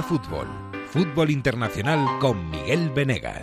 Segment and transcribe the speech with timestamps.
[0.00, 0.46] Fútbol,
[0.88, 3.42] Fútbol Internacional con Miguel Venegas.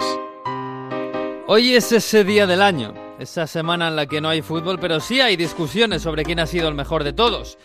[1.45, 4.99] Hoy es ese día del año, esa semana en la que no hay fútbol, pero
[4.99, 7.59] sí hay discusiones sobre quién ha sido el mejor de todos.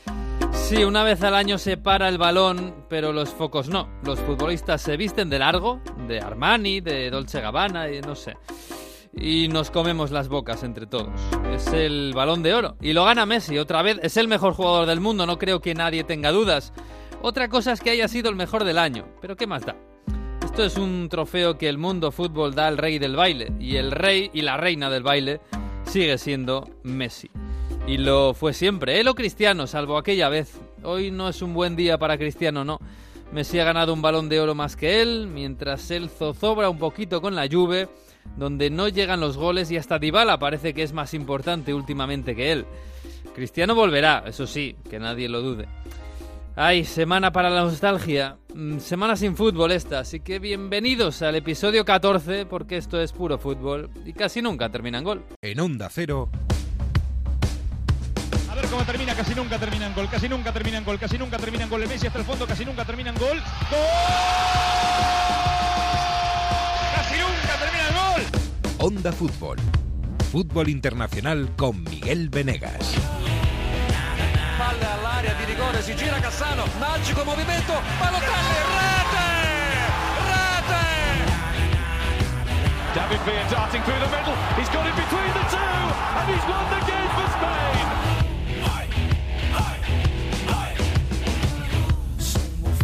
[0.52, 3.88] Sí, una vez al año se para el balón, pero los focos no.
[4.04, 8.36] Los futbolistas se visten de largo, de Armani, de Dolce Gabbana, y no sé.
[9.16, 11.20] Y nos comemos las bocas entre todos.
[11.54, 12.76] Es el balón de oro.
[12.80, 13.98] Y lo gana Messi otra vez.
[14.02, 16.72] Es el mejor jugador del mundo, no creo que nadie tenga dudas.
[17.26, 19.06] Otra cosa es que haya sido el mejor del año.
[19.22, 19.74] Pero ¿qué más da?
[20.44, 23.50] Esto es un trofeo que el mundo fútbol da al rey del baile.
[23.58, 25.40] Y el rey y la reina del baile
[25.84, 27.30] sigue siendo Messi.
[27.86, 30.60] Y lo fue siempre, él o Cristiano, salvo aquella vez.
[30.82, 32.78] Hoy no es un buen día para Cristiano, no.
[33.32, 37.22] Messi ha ganado un balón de oro más que él, mientras él zozobra un poquito
[37.22, 37.88] con la Juve,
[38.36, 42.52] donde no llegan los goles y hasta Dybala parece que es más importante últimamente que
[42.52, 42.66] él.
[43.34, 45.66] Cristiano volverá, eso sí, que nadie lo dude.
[46.56, 48.38] Ay, semana para la nostalgia.
[48.54, 53.38] Mm, semana sin fútbol esta, así que bienvenidos al episodio 14 porque esto es puro
[53.38, 55.24] fútbol y casi nunca termina en gol.
[55.42, 56.30] En Onda Cero,
[58.48, 61.18] A ver cómo termina, casi nunca termina en gol, casi nunca termina en gol, casi
[61.18, 61.82] nunca termina en gol.
[61.82, 63.36] El Messi hasta el fondo, casi nunca termina en gol.
[63.36, 63.38] ¡Gol!
[66.94, 68.22] Casi nunca termina el gol.
[68.78, 69.56] Onda Fútbol,
[70.30, 72.94] Fútbol Internacional con Miguel Venegas.
[74.56, 79.28] Palla all'area di rigore, si gira Cassano, magico movimento, Balotelli, rete!
[80.30, 80.84] Rete!
[82.94, 84.36] David Villa darting through the middle.
[84.56, 88.04] He's got it between the two, and he's won the game for Spain.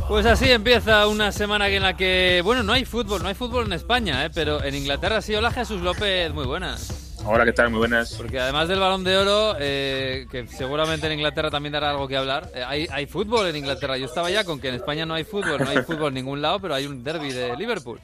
[0.08, 3.66] Pues así empieza una semana en la que, bueno, no hay fútbol, no hay fútbol
[3.66, 4.30] en España, ¿eh?
[4.34, 5.36] pero en Inglaterra sí.
[5.36, 6.99] Hola Jesús López, muy buenas.
[7.32, 7.70] Hola, ¿qué tal?
[7.70, 8.14] Muy buenas.
[8.16, 12.16] Porque además del balón de oro, eh, que seguramente en Inglaterra también dará algo que
[12.16, 13.96] hablar, eh, hay, hay fútbol en Inglaterra.
[13.96, 16.42] Yo estaba ya con que en España no hay fútbol, no hay fútbol en ningún
[16.42, 18.00] lado, pero hay un derby de Liverpool.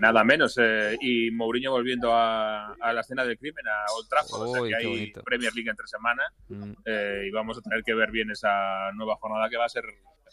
[0.00, 0.58] Nada menos.
[0.60, 4.48] eh, y Mourinho volviendo a, a la escena del crimen, a Old Trafford.
[4.48, 5.22] o sea Uy, que hay bonito.
[5.22, 6.72] Premier League entre semana Mm.
[6.84, 9.84] eh, y vamos a tener que ver bien esa nueva jornada que va a ser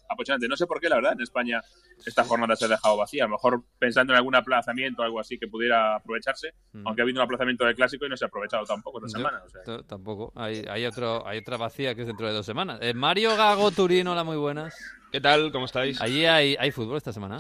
[0.10, 0.48] apasionante.
[0.48, 1.62] No sé por qué, la verdad, en España
[2.06, 3.24] esta jornada se ha dejado vacía.
[3.24, 6.88] A lo mejor pensando en algún aplazamiento o algo así que pudiera aprovecharse, Mm.
[6.88, 9.26] aunque ha habido un aplazamiento del clásico y no se ha aprovechado tampoco esta Yo-
[9.26, 9.44] semana.
[9.46, 9.64] o sea.
[9.64, 10.32] t- tampoco.
[10.36, 12.80] Hay, hay, otro, hay otra vacía que es dentro de dos semanas.
[12.82, 14.76] Eh, Mario Gago Turino, hola, muy buenas.
[15.12, 15.52] ¿Qué tal?
[15.52, 16.00] ¿Cómo estáis?
[16.02, 17.40] Allí hay, hay fútbol esta semana.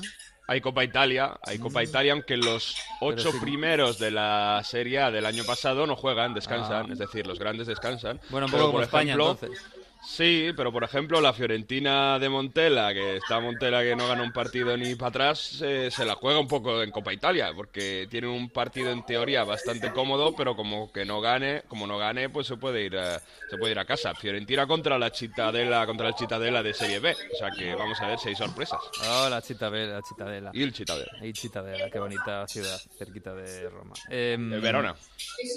[0.50, 3.38] Hay Copa Italia, hay Copa Italia, aunque los ocho sí.
[3.42, 6.94] primeros de la Serie A del año pasado no juegan, descansan, Ah.
[6.94, 8.22] es decir, los grandes descansan.
[8.30, 9.66] Bueno, un Pero, poco como por España ejemplo, entonces.
[10.10, 14.32] Sí, pero por ejemplo la Fiorentina de Montela, que está Montela que no gana un
[14.32, 18.28] partido ni para atrás, eh, se la juega un poco en Copa Italia, porque tiene
[18.28, 22.48] un partido en teoría bastante cómodo, pero como que no gane, como no gane, pues
[22.48, 24.16] se puede ir, a, se puede ir a casa.
[24.16, 28.08] Fiorentina contra la Cittadella, contra el Cittadella de Serie B, o sea que vamos a
[28.08, 28.80] ver si hay sorpresas.
[29.10, 30.52] Oh, la Cittadella, la Cittadella.
[30.54, 31.12] Y el Cittadella.
[31.22, 33.94] Ahí Cittadella, qué bonita ciudad, cerquita de Roma.
[34.10, 34.96] Em, De Verona.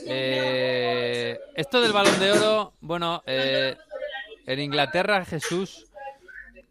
[0.08, 3.76] eh, esto del balón de oro, bueno, eh,
[4.52, 5.86] en Inglaterra, Jesús,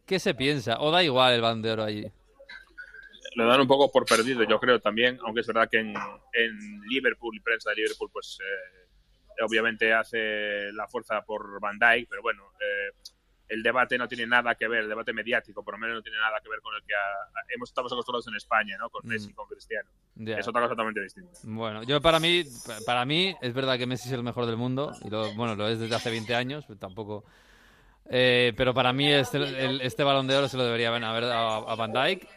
[0.06, 0.80] ¿qué se piensa?
[0.80, 2.12] ¿O da igual el balón de oro allí?
[3.36, 5.94] lo dan un poco por perdido, yo creo también, aunque es verdad que en,
[6.34, 12.10] en Liverpool y prensa de Liverpool, pues eh, obviamente hace la fuerza por Van Dijk,
[12.10, 12.92] pero bueno, eh,
[13.48, 16.18] el debate no tiene nada que ver, el debate mediático, por lo menos no tiene
[16.18, 16.94] nada que ver con el que
[17.56, 18.90] hemos estamos acostumbrados en España, ¿no?
[18.90, 19.36] Con Messi, Mm.
[19.36, 19.90] con Cristiano.
[20.26, 21.32] Es otra cosa totalmente distinta.
[21.44, 22.44] Bueno, yo para mí,
[22.86, 25.68] para mí es verdad que Messi es el mejor del mundo y lo, bueno, lo
[25.70, 27.24] es desde hace 20 años, pero tampoco.
[28.10, 31.68] Eh, pero para mí este, el- este balón de oro se lo debería haber dado
[31.68, 32.28] a, a Van Dijk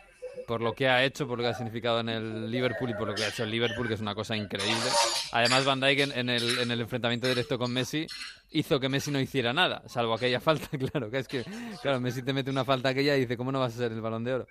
[0.47, 3.07] por lo que ha hecho, por lo que ha significado en el Liverpool y por
[3.07, 4.91] lo que ha hecho el Liverpool, que es una cosa increíble.
[5.31, 8.07] Además, Van Dijk en, en el, en el enfrentamiento directo con Messi
[8.51, 11.45] hizo que Messi no hiciera nada, salvo aquella falta, claro, que es que,
[11.81, 14.01] claro, Messi te mete una falta aquella y dice, ¿cómo no vas a ser el
[14.01, 14.47] balón de oro?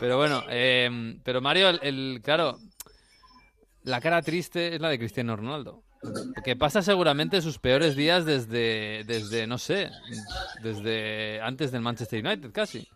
[0.00, 2.58] Pero bueno, eh, pero Mario, el, el- claro,
[3.84, 5.82] la cara triste es la de Cristiano Ronaldo.
[6.44, 9.90] Que pasa seguramente sus peores días desde, desde no sé,
[10.62, 12.88] desde antes del Manchester United casi.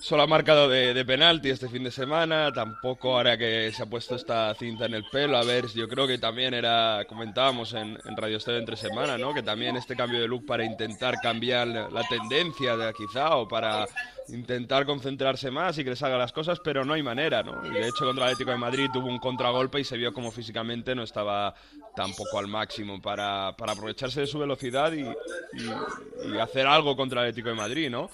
[0.00, 3.86] Solo ha marcado de, de penalti este fin de semana, tampoco ahora que se ha
[3.86, 5.36] puesto esta cinta en el pelo.
[5.36, 9.34] A ver, yo creo que también era, comentábamos en, en Radio Estéreo entre semana, ¿no?
[9.34, 13.86] Que también este cambio de look para intentar cambiar la tendencia de quizá o para
[14.32, 17.64] intentar concentrarse más y que le salgan las cosas, pero no hay manera, ¿no?
[17.66, 20.30] Y de hecho contra el Atlético de Madrid tuvo un contragolpe y se vio como
[20.30, 21.54] físicamente no estaba
[21.96, 27.22] tampoco al máximo para, para aprovecharse de su velocidad y, y- y hacer algo contra
[27.22, 28.10] el Atlético de Madrid, ¿no?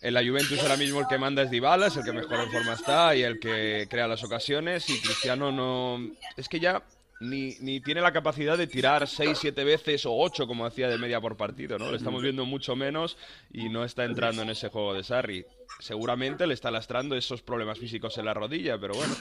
[0.00, 2.50] En la Juventus ahora mismo el que manda es Dybala, es el que mejor en
[2.50, 6.00] forma está y el que crea las ocasiones y Cristiano no...
[6.36, 6.82] Es que ya
[7.22, 10.98] ni, ni tiene la capacidad de tirar 6, 7 veces o 8 como hacía de
[10.98, 11.90] media por partido, ¿no?
[11.90, 13.16] Le estamos viendo mucho menos
[13.52, 15.44] y no está entrando en ese juego de Sarri.
[15.78, 19.14] Seguramente le está lastrando esos problemas físicos en la rodilla, pero bueno,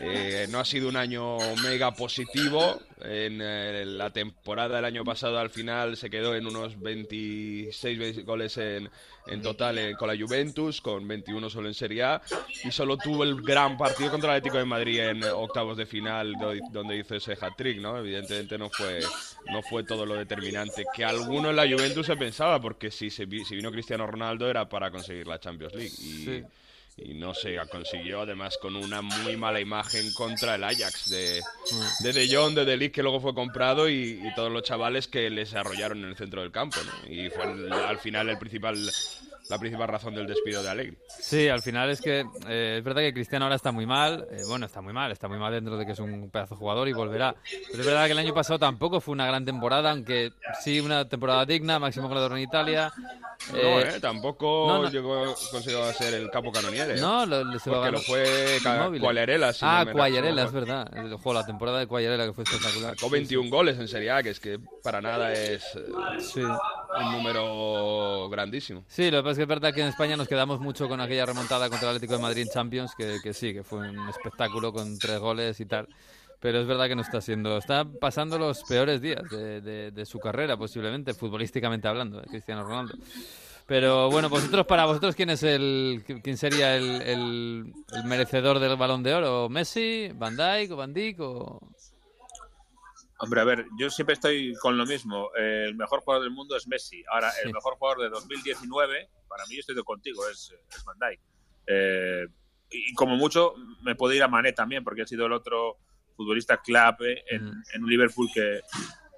[0.00, 2.80] eh, no ha sido un año mega positivo.
[3.02, 8.56] En eh, la temporada del año pasado al final se quedó en unos 26 goles
[8.56, 8.88] en,
[9.26, 12.22] en total eh, con la Juventus, con 21 solo en Serie A,
[12.64, 16.34] y solo tuvo el gran partido contra el Atlético de Madrid en octavos de final,
[16.72, 17.98] donde hizo ese hat-trick, ¿no?
[17.98, 19.00] Evidentemente no fue,
[19.52, 23.26] no fue todo lo determinante que alguno en la Juventus se pensaba, porque si, se,
[23.44, 25.94] si vino Cristiano Ronaldo era para conseguir la Champions League.
[26.00, 26.44] Y,
[26.96, 31.42] y no se consiguió, además con una muy mala imagen contra el Ajax de
[32.00, 35.54] De, de Jong, de Delic, que luego fue comprado, y, todos los chavales que les
[35.54, 36.78] arrollaron en el centro del campo.
[37.08, 38.76] Y fue al final el principal
[39.48, 40.98] la principal razón del despido de Alegri.
[41.20, 44.42] Sí, al final es que eh, es verdad que Cristiano ahora está muy mal, eh,
[44.48, 46.92] bueno, está muy mal, está muy mal dentro de que es un pedazo jugador y
[46.92, 47.34] volverá.
[47.70, 50.32] Pero es verdad que el año pasado tampoco fue una gran temporada, aunque
[50.62, 52.92] sí una temporada digna, máximo goleador en Italia.
[53.52, 57.00] no, eh, eh tampoco llegó, consiguió ser el capo canoniere.
[57.00, 58.58] No, lo, se porque lo, fue
[59.00, 59.52] Cuagliarella.
[59.62, 60.96] ah, no es verdad.
[60.96, 62.96] El juego, la temporada de Cuagliarella que fue espectacular.
[62.96, 65.62] Sacó 21 goles en Serie A, que es que para nada es
[66.98, 68.84] un número grandísimo.
[68.88, 71.00] Sí, lo que pasa es que es verdad que en España nos quedamos mucho con
[71.00, 74.08] aquella remontada contra el Atlético de Madrid en Champions, que, que sí, que fue un
[74.08, 75.88] espectáculo con tres goles y tal.
[76.40, 80.18] Pero es verdad que no está siendo, está pasando los peores días de, de, su
[80.18, 82.94] carrera, posiblemente, futbolísticamente hablando, Cristiano Ronaldo.
[83.66, 87.72] Pero bueno, vosotros, para vosotros, ¿quién es el, quién sería el
[88.04, 89.48] merecedor del Balón de Oro?
[89.48, 91.60] ¿Messi, Van Dijk o Van Dijk o...?
[93.18, 95.30] Hombre, a ver, yo siempre estoy con lo mismo.
[95.34, 97.02] el mejor jugador del mundo es Messi.
[97.10, 101.20] Ahora, el mejor jugador de 2019, para mí, yo estoy contigo, es, es Van Dijk.
[101.66, 102.26] Eh,
[102.70, 105.78] y como mucho, me puede ir a Mané también, porque ha sido el otro
[106.16, 108.60] futbolista clave en, en, un Liverpool que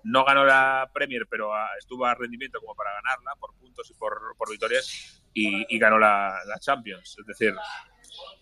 [0.05, 4.35] no ganó la Premier, pero estuvo a rendimiento como para ganarla por puntos y por,
[4.37, 7.17] por victorias y, y ganó la, la, Champions.
[7.19, 7.55] Es decir,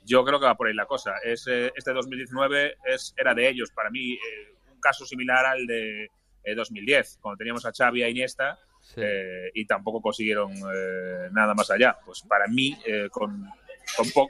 [0.05, 1.15] yo creo que va por ahí la cosa.
[1.23, 3.71] Es, este 2019 es, era de ellos.
[3.71, 4.56] Para mí, eh,
[4.87, 6.11] caso similar al de
[6.55, 8.59] 2010, eh, cuando teníamos a Xavi a Iniesta
[8.97, 11.99] eh, y tampoco consiguieron eh, nada más allá.
[12.05, 12.77] Pues para mí,
[13.11, 13.51] con,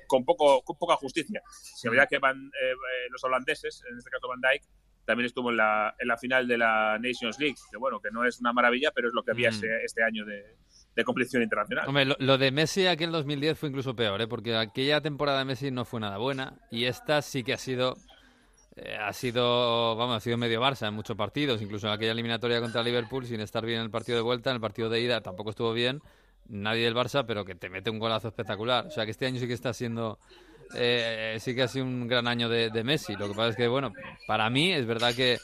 [0.07, 1.43] con, poco, con poca justicia.
[1.51, 2.51] Si había que van,
[3.11, 4.63] los holandeses, en este caso Van Dijk,
[5.05, 8.25] también estuvo en la, en la final de la Nations League, que bueno, que no
[8.25, 9.55] es una maravilla, pero es lo que había mm.
[9.55, 10.57] este, este, año de,
[10.97, 11.87] de competición internacional.
[11.87, 14.27] Hombre, lo, de Messi aquel 2010 fue incluso peor, ¿eh?
[14.27, 17.97] porque aquella temporada de Messi no fue nada buena y esta sí que ha sido
[18.77, 22.61] eh, ha sido, vamos, ha sido medio Barça en muchos partidos, incluso en aquella eliminatoria
[22.61, 25.23] contra Liverpool, sin estar bien en el partido de vuelta, en el partido de ida
[25.23, 26.03] tampoco estuvo bien,
[26.47, 28.87] nadie del Barça, pero que te mete un golazo espectacular.
[28.87, 30.19] O sea que este año sí que está siendo,
[30.75, 33.17] eh, sí que ha sido un gran año de, Messi.
[33.17, 33.95] Lo que pasa es que, bueno,
[34.27, 35.39] para mí es verdad que,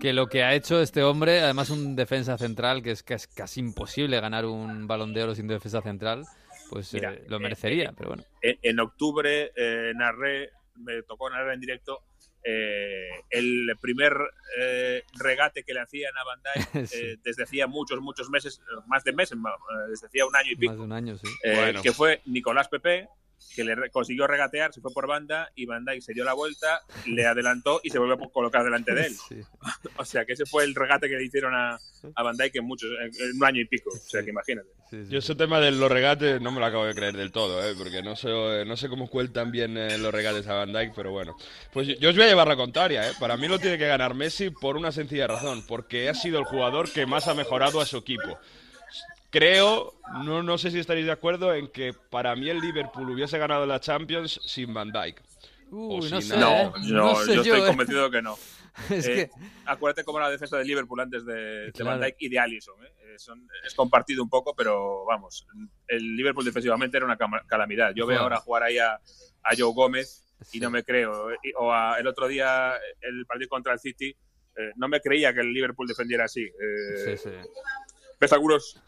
[0.00, 4.20] que lo que ha hecho este hombre, además un defensa central, que es, casi imposible
[4.20, 6.24] ganar un balón de oro sin defensa central,
[6.70, 8.24] pues eh, lo merecería, pero bueno.
[8.40, 9.52] En, octubre
[9.96, 12.00] narré, me tocó narrar en directo
[12.46, 14.12] eh, el primer
[14.58, 19.14] eh, regate que le hacían a Bandai eh, desde hacía muchos, muchos meses, más de
[19.14, 19.38] meses,
[19.88, 21.16] desde hacía un año y pico, un año,
[21.82, 23.08] que fue Nicolás Pepe,
[23.54, 26.80] que le consiguió regatear, se fue por banda y Van Dijk se dio la vuelta,
[27.06, 29.16] le adelantó y se volvió a colocar delante de él.
[29.96, 31.78] o sea que ese fue el regate que le hicieron a,
[32.14, 33.90] a Van Dijk en, muchos, en un año y pico.
[33.90, 34.68] O sea que imagínate.
[35.08, 37.74] Yo ese tema de los regates no me lo acabo de creer del todo, ¿eh?
[37.76, 38.28] porque no sé,
[38.64, 41.36] no sé cómo cuentan bien eh, los regates a Van Dijk, pero bueno.
[41.72, 43.08] Pues yo, os voy a llevar la contraria.
[43.08, 43.12] ¿eh?
[43.18, 46.44] Para mí lo tiene que ganar Messi por una sencilla razón, porque ha sido el
[46.44, 48.38] jugador que más ha mejorado a su equipo
[49.34, 53.36] creo, no, no sé si estaréis de acuerdo, en que para mí el Liverpool hubiese
[53.36, 55.20] ganado la Champions sin Van Dijk.
[55.72, 57.66] Uy, no, sé, no, yo, estoy eh.
[57.66, 58.38] convencido que no.
[58.90, 59.30] es eh, que...
[59.66, 62.76] Acuérdate cómo era la defensa del Liverpool antes de, Van Dijk y de Alisson.
[62.84, 63.16] ¿eh?
[63.16, 65.46] es compartido un poco, pero vamos,
[65.88, 67.92] el Liverpool defensivamente era una calamidad.
[67.94, 69.00] Yo veo ahora jugar ahí a,
[69.58, 71.28] Joe Gómez y no me creo.
[71.58, 74.16] O el otro día, el partido contra el City,
[74.76, 76.48] no me creía que el Liverpool defendiera así.
[77.04, 77.30] sí, sí.
[78.20, 78.80] Ves algunos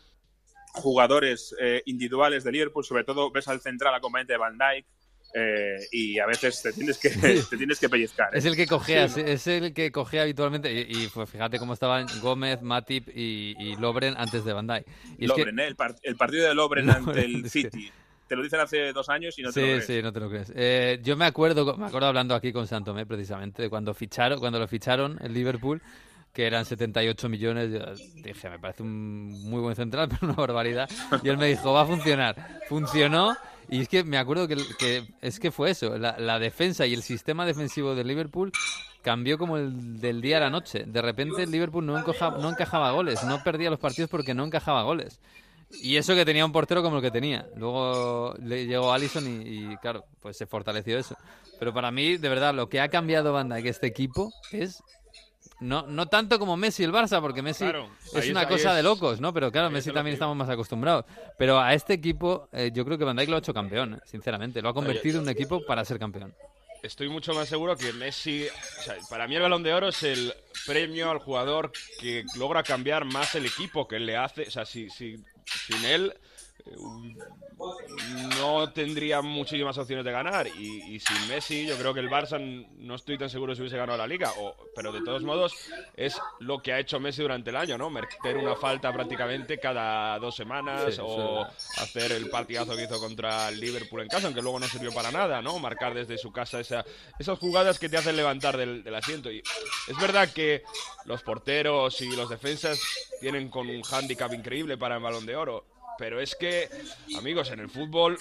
[0.77, 4.87] jugadores eh, individuales de Liverpool, sobre todo ves al central acompañante de Van Dijk,
[5.35, 8.35] eh, y a veces te tienes que, te tienes que pellizcar.
[8.35, 8.49] Es ¿eh?
[8.49, 10.73] el que cogea, es el que cogea habitualmente.
[10.73, 14.87] Y, pues fíjate cómo estaban Gómez, Matip y, Lobren antes de Van Dijk.
[15.19, 15.77] Lobren, el,
[16.17, 17.91] partido de Lobren ante el City.
[18.27, 19.87] Te lo dicen hace dos años y no te lo crees.
[19.87, 21.03] Sí, no te lo crees.
[21.03, 24.67] yo me acuerdo, me acuerdo hablando aquí con Santomé precisamente de cuando ficharon, cuando lo
[24.67, 25.81] ficharon el Liverpool
[26.37, 27.73] que eran 78 millones.
[27.73, 30.87] Yo dije, me parece un muy buen central, pero una barbaridad.
[31.23, 32.61] Y él me dijo, va a funcionar.
[32.69, 33.35] Funcionó.
[33.71, 37.03] Y es que me acuerdo que, que es que fue eso, la, defensa y el
[37.03, 38.53] sistema defensivo de Liverpool
[39.03, 40.85] cambió como el del día a la noche.
[40.87, 44.83] De repente el Liverpool no, no encajaba goles, no perdía los partidos porque no encajaba
[44.83, 45.19] goles.
[45.71, 47.47] Y eso que tenía un portero como el que tenía.
[47.57, 51.17] Luego le llegó Allison y, claro, pues se fortaleció eso.
[51.59, 54.83] Pero para mí, de verdad, lo que ha cambiado Banda que este equipo es
[55.61, 57.65] no, no tanto como Messi y el Barça, porque Messi
[58.15, 59.33] es una cosa de locos, ¿no?
[59.33, 61.05] Pero claro, Messi también estamos más acostumbrados.
[61.39, 63.99] Pero a este equipo, eh, yo creo que Van Dijk lo ha hecho campeón, eh,
[64.05, 64.61] sinceramente.
[64.61, 66.35] Lo ha convertido en un equipo para ser campeón.
[66.83, 68.47] Estoy mucho más seguro que Messi.
[68.47, 70.33] O sea, para mí, el balón de oro es el
[70.67, 74.43] premio al jugador que logra cambiar más el equipo, que le hace.
[74.43, 76.15] O sea, si, si sin él
[78.39, 80.47] no tendría muchísimas opciones de ganar.
[80.47, 82.39] Y, sin Messi, yo creo que el Barça
[82.79, 84.33] no estoy tan seguro si hubiese ganado la liga.
[84.39, 85.55] O, pero de todos modos,
[85.97, 87.91] es lo que ha hecho Messi durante el año, ¿no?
[87.91, 91.43] Meter una falta prácticamente cada dos semanas o
[91.79, 95.11] hacer el partidazo que hizo contra el Liverpool en casa, aunque luego no sirvió para
[95.11, 95.59] nada, ¿no?
[95.59, 96.85] Marcar desde su casa esa,
[97.19, 99.31] esas jugadas que te hacen levantar del, del asiento.
[99.31, 99.39] Y
[99.89, 100.63] es verdad que
[101.05, 102.81] los porteros y los defensas
[103.21, 106.69] tienen con un hándicap increíble para el balón de oro pero es que,
[107.19, 108.19] amigos, en el fútbol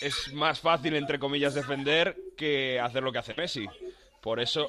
[0.00, 3.66] es más fácil, entre comillas, defender que hacer lo que hace Messi.
[4.20, 4.68] Por eso,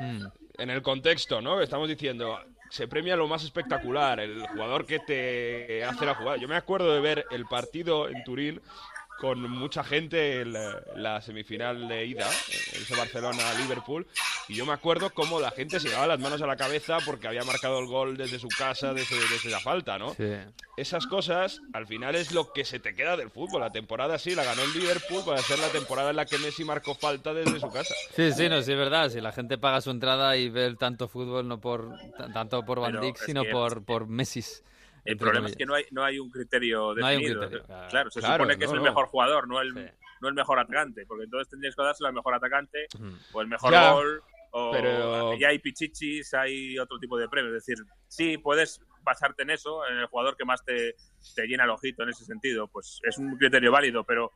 [0.00, 0.24] mm.
[0.58, 1.60] en el contexto, ¿no?
[1.60, 2.38] Estamos diciendo,
[2.70, 6.38] se premia lo más espectacular, el jugador que te hace la jugada.
[6.38, 8.60] Yo me acuerdo de ver el partido en Turín
[9.18, 14.06] con mucha gente en la, semifinal de ida, ese Barcelona-Liverpool,
[14.48, 17.28] y yo me acuerdo cómo la gente se llevaba las manos a la cabeza porque
[17.28, 20.14] había marcado el gol desde su casa, desde, desde la falta, ¿no?
[20.76, 23.60] Esas cosas, al final, es lo que se te queda del fútbol.
[23.60, 26.64] La temporada sí, la ganó el Liverpool para ser la temporada en la que Messi
[26.64, 27.94] marcó falta desde su casa.
[28.14, 29.08] Sí, sí, no, sí, es verdad.
[29.08, 31.96] Si la gente paga su entrada y ve tanto fútbol, no por
[32.32, 34.42] tanto por Van Dijk, sino por, por Messi.
[35.04, 37.48] El problema es que no hay, no hay un criterio definido.
[37.90, 41.24] claro, se supone que es el mejor jugador, no el, no el mejor atacante, porque
[41.24, 42.86] entonces tendrías que darse al mejor atacante
[43.32, 44.22] o el mejor gol.
[44.56, 45.36] O pero...
[45.36, 47.56] ya hay pichichis, hay otro tipo de premios.
[47.56, 50.94] Es decir, sí, puedes basarte en eso, en el jugador que más te,
[51.34, 52.68] te llena el ojito en ese sentido.
[52.68, 54.32] Pues es un criterio válido, pero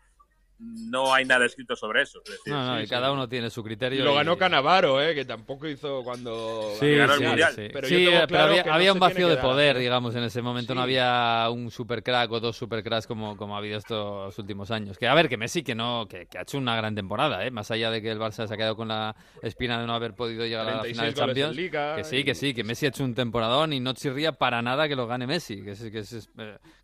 [0.58, 2.20] no hay nada escrito sobre eso.
[2.46, 4.04] no, no, y cada uno tiene su criterio.
[4.04, 5.14] lo ganó Canavaro, ¿eh?
[5.14, 7.54] que tampoco hizo cuando ganó el Mundial.
[7.56, 10.74] Pero, había, un vacío de poder, digamos, en ese momento.
[10.74, 14.98] No había un supercrack o dos supercracks como, como ha habido estos últimos años.
[14.98, 17.50] Que a ver, que Messi que no que, ha hecho una gran temporada, ¿eh?
[17.50, 20.14] más allá de que el Barça se ha quedado con la espina de no haber
[20.14, 21.56] podido llegar a la final de Champions.
[21.56, 24.88] que sí, que sí, que Messi ha hecho un temporadón y no chirría para nada
[24.88, 26.30] que lo gane Messi, que es, que es,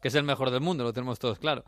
[0.00, 1.64] que es el mejor del mundo, lo tenemos todos claro.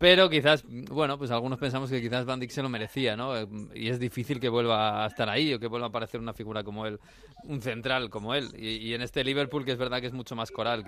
[0.00, 3.34] Pero quizás, bueno, pues algunos pensamos que quizás Van Dijk se lo merecía, ¿no?
[3.74, 6.64] Y es difícil que vuelva a estar ahí o que vuelva a aparecer una figura
[6.64, 6.98] como él,
[7.44, 8.48] un central como él.
[8.58, 10.86] Y, en este Liverpool, que es verdad que es mucho más coral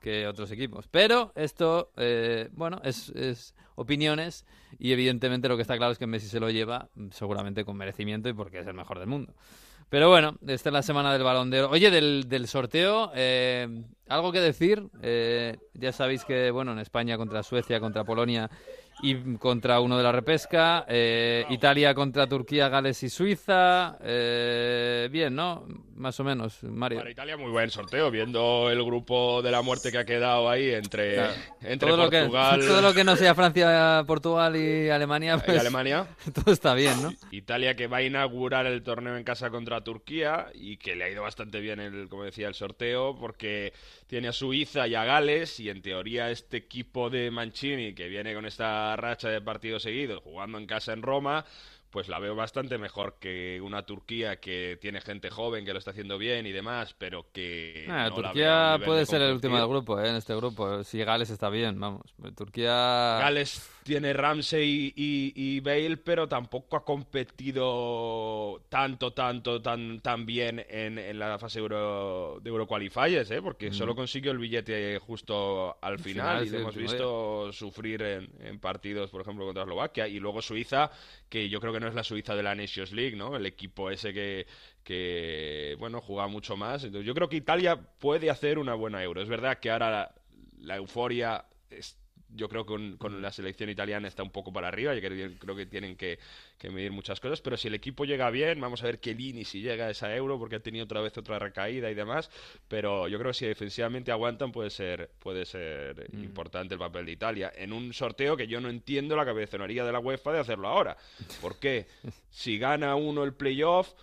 [0.00, 0.88] que, otros equipos.
[0.90, 4.44] Pero esto, eh, bueno, es, es opiniones
[4.80, 8.28] y evidentemente lo que está claro es que Messi se lo lleva seguramente con merecimiento
[8.28, 9.34] y porque es el mejor del mundo.
[9.90, 11.70] Pero bueno, esta es la semana del balón de oro.
[11.70, 13.66] Oye, del, del sorteo, eh,
[14.08, 14.82] ¿algo que decir?
[15.00, 18.50] Eh, ya sabéis que, bueno, en España contra Suecia, contra Polonia
[19.02, 20.84] y contra uno de la repesca.
[20.88, 23.96] Eh, Italia contra Turquía, Gales y Suiza.
[24.02, 25.64] Eh, bien, ¿no?
[25.98, 26.98] Más o menos, Mario.
[26.98, 30.70] Para Italia muy buen sorteo, viendo el grupo de la muerte que ha quedado ahí
[30.70, 31.18] entre,
[31.60, 32.60] entre todo Portugal...
[32.60, 36.06] Lo que, todo lo que no sea Francia, Portugal y Alemania, pues, Alemania.
[36.32, 37.12] todo está bien, ¿no?
[37.32, 41.10] Italia que va a inaugurar el torneo en casa contra Turquía y que le ha
[41.10, 43.72] ido bastante bien, el, como decía, el sorteo, porque
[44.06, 48.34] tiene a Suiza y a Gales y en teoría este equipo de Mancini que viene
[48.34, 51.44] con esta racha de partidos seguidos jugando en casa en Roma
[51.90, 55.92] pues la veo bastante mejor que una Turquía que tiene gente joven que lo está
[55.92, 57.86] haciendo bien y demás, pero que.
[57.88, 60.08] Ah, Turquía puede ser el último del grupo, ¿eh?
[60.08, 60.84] en este grupo.
[60.84, 62.14] Si Gales está bien, vamos.
[62.36, 63.18] Turquía.
[63.20, 71.18] Gales tiene Ramsey y, Bale, pero tampoco ha competido tanto, tanto, tan, tan bien en,
[71.18, 73.40] la fase Euro, de Euroqualifiers, ¿eh?
[73.40, 78.58] porque solo consiguió el billete justo al final, y lo hemos visto sufrir en, en
[78.58, 80.06] partidos, por ejemplo, contra Eslovaquia.
[80.06, 80.90] Y luego Suiza,
[81.30, 83.36] que yo creo que no es la Suiza de la Nations League, ¿no?
[83.36, 84.46] El equipo ese que,
[84.84, 86.84] que bueno, juega mucho más.
[86.84, 89.22] Entonces, yo creo que Italia puede hacer una buena Euro.
[89.22, 90.14] Es verdad que ahora
[90.58, 91.46] la, euforia
[92.34, 95.66] yo creo que con, la selección italiana está un poco para arriba, yo creo, que
[95.66, 96.18] tienen que,
[96.64, 99.62] medir muchas cosas, pero si el equipo llega bien, vamos a ver qué Lini si
[99.62, 102.30] llega a esa euro, porque ha tenido otra vez otra recaída y demás,
[102.68, 106.24] pero yo creo que si defensivamente aguantan puede ser, puede ser mm.
[106.24, 109.92] importante el papel de Italia, en un sorteo que yo no entiendo la cabezonería de
[109.92, 110.96] la UEFA de hacerlo ahora.
[111.40, 111.86] ¿Por qué?
[112.30, 113.94] Si gana uno el playoff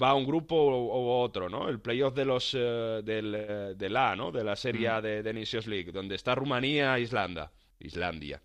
[0.00, 1.68] va a un grupo o, otro, ¿no?
[1.68, 4.32] El playoff de los eh, del, eh, de la, ¿no?
[4.32, 5.02] De la serie mm.
[5.02, 7.50] de, de Nations League, donde está Rumanía e Islanda.
[7.82, 8.40] Islandia.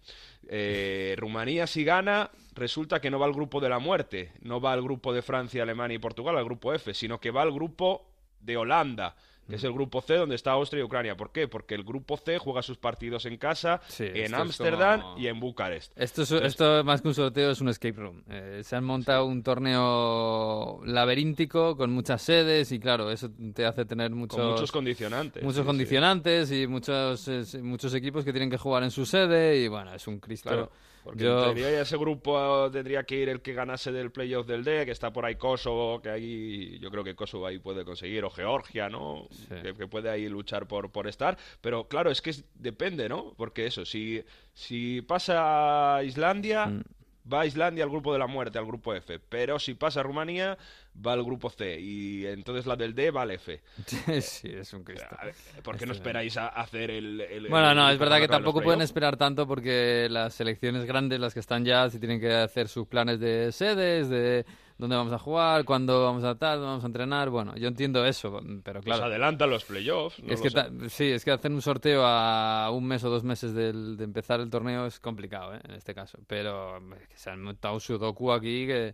[0.48, 4.74] Eh, Rumanía, si gana, resulta que no va al grupo de la muerte, no va
[4.74, 8.08] al grupo de Francia, Alemania y Portugal, al grupo F, sino que va al grupo
[8.40, 9.16] de Holanda,
[9.48, 11.16] que es el grupo C donde está Austria y Ucrania.
[11.16, 11.48] ¿Por qué?
[11.48, 15.40] Porque el grupo C juega sus partidos en casa, Sí, en Ámsterdam como- y en
[15.40, 15.92] Bucarest.
[15.96, 18.24] Esto, es, esto más que un sorteo es un escape room.
[18.30, 23.86] Eh, se han montado un torneo laberíntico con muchas sedes y claro, eso te hace
[23.86, 25.44] tener muchos, Con muchos condicionantes.
[25.44, 29.58] muchos sí, condicionantes y muchos, eh, muchos equipos que tienen que jugar en su sede
[29.58, 30.50] y bueno, es un Cristo.
[30.50, 30.72] Claro,
[31.08, 34.64] porque Yo- en teoría ese grupo tendría que ir el que ganase del playoff del
[34.64, 38.26] D, que está por ahí Kosovo, que ahí yo creo que Kosovo ahí puede conseguir,
[38.26, 39.28] o Georgia, ¿no?
[39.32, 39.46] Sí.
[39.64, 41.38] Que, que puede ahí luchar por, por estar.
[41.62, 43.34] Pero claro, es que es- depende, ¿no?
[43.38, 44.22] Porque eso, si,
[44.54, 46.82] si pasa a Islandia, Mm.
[47.32, 49.20] Va a Islandia al grupo de la muerte, al grupo F.
[49.20, 50.58] Pero si pasa a Rumanía,
[51.06, 51.80] va al grupo C.
[51.80, 53.62] Y entonces la del D va al F.
[54.22, 55.08] sí, es un Cristo.
[55.24, 57.22] Ver, ¿Por qué no Este- esperáis a hacer el...
[57.22, 61.20] el- Bueno, el no, es verdad que tampoco pueden esperar tanto porque las selecciones grandes,
[61.20, 64.46] las que están ya, si tienen que hacer sus planes de sedes, de
[64.78, 67.30] dónde vamos a jugar, cuándo vamos a tal, dónde vamos a entrenar.
[67.30, 69.06] Bueno, yo entiendo eso, pero Pues claro.
[69.06, 70.22] adelantan los playoffs.
[70.24, 73.24] no es lo que sí, es que hacer un sorteo a un mes o dos
[73.24, 75.60] meses del- de empezar el torneo es complicado, ¿eh?
[75.68, 76.20] en este caso.
[76.28, 76.80] Pero
[77.10, 78.94] que se han montado un sudoku aquí que,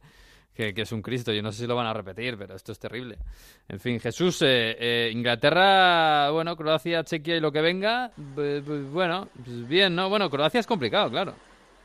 [0.53, 1.33] que, que es un Cristo.
[1.33, 3.17] Yo no sé si lo van a repetir, pero esto es terrible.
[3.67, 8.89] En fin, Jesús, eh, eh, Inglaterra, bueno, Croacia, Chequia y lo que venga, pues, pues,
[8.91, 10.09] bueno, pues bien, ¿no?
[10.09, 11.33] Bueno, Croacia es complicado, claro.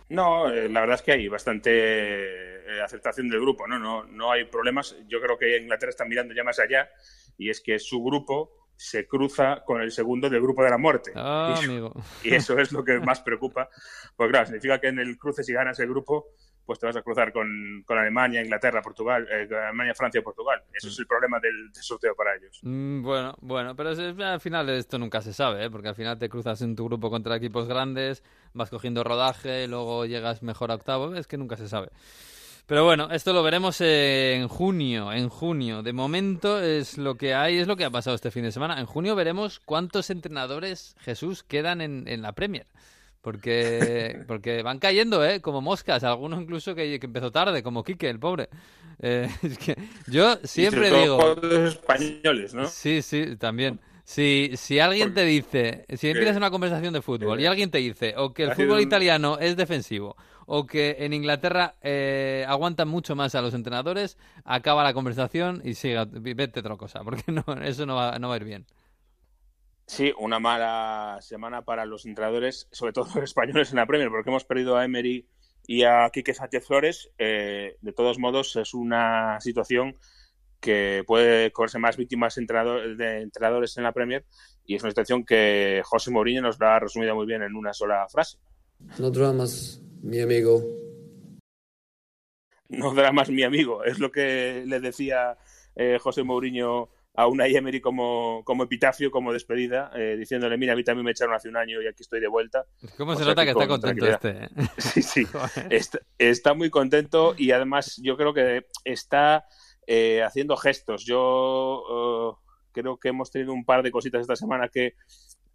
[0.09, 3.79] No, eh, la verdad es que hay bastante eh, aceptación del grupo, ¿no?
[3.79, 4.05] ¿no?
[4.05, 4.97] No hay problemas.
[5.07, 6.89] Yo creo que Inglaterra está mirando ya más allá
[7.37, 11.13] y es que su grupo se cruza con el segundo del grupo de la muerte.
[11.17, 11.93] Ah, y, amigo.
[12.23, 13.69] y eso es lo que más preocupa.
[14.17, 16.33] Pues claro, significa que en el cruce, si ganas el grupo,
[16.69, 20.63] pues te vas a cruzar con, con Alemania, Inglaterra, Portugal, eh, Alemania, Francia Portugal.
[20.71, 22.61] Eso es el problema del, sorteo para ellos.
[22.61, 25.71] Mm, Bueno, bueno, pero al final esto nunca se sabe, ¿eh?
[25.71, 28.23] porque al final te cruzas en tu grupo contra equipos grandes,
[28.53, 31.89] vas cogiendo rodaje, luego llegas mejor a octavo, es que nunca se sabe.
[32.67, 35.83] Pero bueno, esto lo veremos en junio, en junio.
[35.83, 38.79] De momento es lo que hay, es lo que ha pasado este fin de semana.
[38.79, 42.67] En junio veremos cuántos entrenadores, Jesús, quedan en, en la Premier.
[43.29, 45.43] Porque, porque van cayendo, ¿eh?
[45.43, 48.49] Como moscas, algunos incluso que, que empezó tarde, como Quique, el pobre.
[49.01, 51.67] Eh, es que yo siempre y sobre digo...
[51.67, 52.67] españoles, ¿no?
[52.69, 53.81] Sí, sí, también.
[54.03, 58.15] Si, si alguien te dice, si empiezas una conversación de fútbol y alguien te dice
[58.17, 63.35] o que el fútbol italiano es defensivo o que en Inglaterra eh, aguantan mucho más
[63.35, 67.97] a los entrenadores, acaba la conversación y siga, vete otra cosa, porque no, eso no
[67.97, 68.65] va, no va a ir bien.
[69.89, 74.29] Sí, una mala semana para los entrenadores, sobre todo los españoles en la Premier, porque
[74.29, 75.27] hemos perdido a Emery
[75.67, 77.11] y a Quique Sánchez Flores.
[77.17, 79.97] Eh, de todos modos, es una situación
[80.61, 84.27] que puede cogerse más víctimas entrenador- de entrenadores en la Premier
[84.67, 87.73] y es una situación que José Mourinho nos la ha resumido muy bien en una
[87.73, 88.39] sola frase.
[88.99, 90.63] No dramas, mi amigo.
[92.69, 95.39] No dramas, mi amigo, es lo que le decía
[95.75, 100.77] eh, José Mourinho a una Emery como, como epitafio, como despedida, eh, diciéndole, mira, a
[100.77, 102.65] mí también me echaron hace un año y aquí estoy de vuelta.
[102.97, 104.45] ¿Cómo O se nota que que está con contento este?
[104.45, 104.49] eh?
[104.79, 105.27] Sí, sí.
[105.69, 109.47] Está, está muy contento y además yo creo que está
[109.89, 111.05] eh, haciendo gestos.
[111.05, 114.95] Yo eh, creo que hemos tenido un par de cositas esta semana que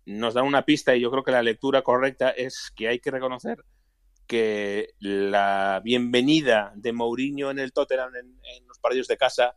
[0.06, 3.10] nos dan una pista y yo creo que la lectura correcta es que hay que
[3.10, 3.63] reconocer
[4.28, 9.56] que la bienvenida de Mourinho en el Tottenham en, en los partidos de casa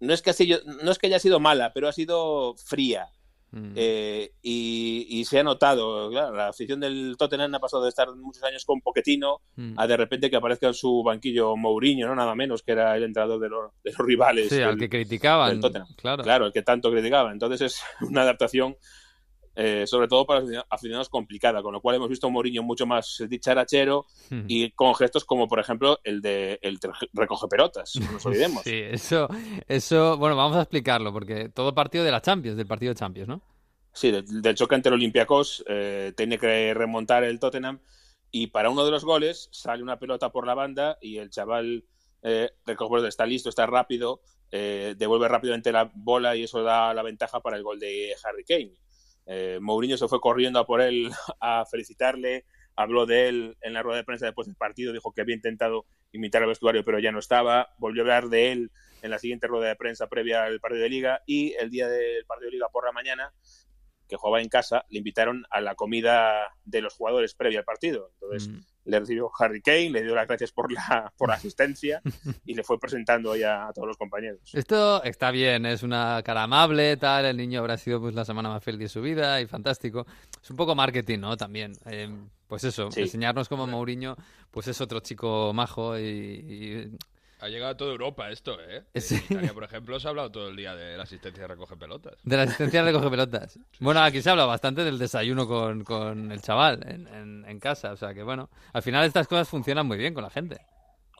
[0.00, 3.08] no es que ha sido- no es que haya sido mala, pero ha sido fría.
[3.52, 3.72] Mm.
[3.74, 8.08] Eh, y, y se ha notado, claro, la afición del Tottenham ha pasado de estar
[8.14, 9.74] muchos años con Poquetino Mm.
[9.76, 12.14] a de repente que aparezca en su banquillo Mourinho, ¿no?
[12.14, 14.50] Nada menos, que era el entrenador de, los- de los rivales.
[14.50, 15.60] Sí, al que criticaban.
[15.96, 16.22] Claro.
[16.22, 17.32] Claro, el que tanto criticaba.
[17.32, 18.76] Entonces es una adaptación,
[19.62, 22.86] eh, sobre todo para aficionados, complicada, con lo cual hemos visto a un Mourinho mucho
[22.86, 24.44] más dicharachero Mm.
[24.48, 26.78] y con gestos como, por ejemplo, el de el
[27.12, 28.62] recoge pelotas, no nos olvidemos.
[28.64, 29.28] Sí, eso,
[29.68, 33.28] eso, bueno, vamos a explicarlo, porque todo partido de la Champions, del partido de Champions,
[33.28, 33.42] ¿no?
[33.92, 37.80] Sí, del, del choque ante el Olympiacos eh, tiene que remontar el Tottenham
[38.30, 41.84] y para uno de los goles sale una pelota por la banda y el chaval
[42.22, 46.94] eh, recoge pelota, está listo, está rápido, eh, devuelve rápidamente la bola y eso da
[46.94, 48.74] la ventaja para el gol de Harry Kane.
[49.32, 51.08] Eh, Mourinho se fue corriendo a por él
[51.40, 55.20] a felicitarle, habló de él en la rueda de prensa después del partido, dijo que
[55.20, 59.10] había intentado imitar al vestuario pero ya no estaba, volvió a hablar de él en
[59.10, 62.46] la siguiente rueda de prensa previa al partido de liga y el día del partido
[62.46, 63.32] de liga por la mañana
[64.08, 68.10] que jugaba en casa, le invitaron a la comida de los jugadores previa al partido.
[68.14, 68.69] Entonces Mm.
[68.84, 72.00] Le recibió Harry Kane, le dio las gracias por la, por la asistencia
[72.44, 74.40] y le fue presentando ya a todos los compañeros.
[74.52, 78.48] Esto está bien, es una cara amable, tal, el niño habrá sido pues la semana
[78.48, 80.06] más feliz de su vida y fantástico.
[80.42, 81.36] Es un poco marketing, ¿no?
[81.36, 81.72] También.
[81.86, 82.08] Eh,
[82.46, 83.02] pues eso, Sí.
[83.02, 84.16] enseñarnos como Mourinho,
[84.50, 86.90] pues es otro chico majo y, y-
[87.40, 88.82] Ha llegado a toda Europa esto, ¿eh?
[89.00, 89.14] Sí.
[89.16, 91.76] En Italia, por ejemplo, se ha hablado todo el día de la asistencia de recoge
[91.76, 92.14] pelotas.
[92.22, 93.58] de la asistencia recoge pelotas.
[93.78, 97.92] Bueno, aquí se habla bastante del desayuno con, con el chaval en, en- en casa,
[97.92, 100.58] o sea que bueno, al final estas cosas funcionan muy bien con la gente.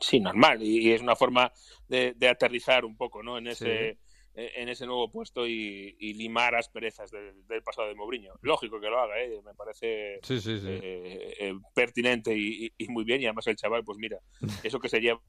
[0.00, 0.62] Sí, normal.
[0.62, 1.52] Y, y es una forma
[1.88, 3.36] de, de aterrizar un poco ¿no?
[3.36, 3.98] en, ese,
[4.34, 8.32] eh, en ese nuevo puesto y, y limar asperezas del, del pasado de Mourinho.
[8.42, 9.40] Lógico que lo haga, ¿eh?
[9.44, 10.66] me parece Sí, sí, sí.
[10.68, 13.20] eh, eh, pertinente y, y- y muy bien.
[13.20, 14.18] Y además el chaval, pues mira,
[14.62, 15.20] eso que se lleva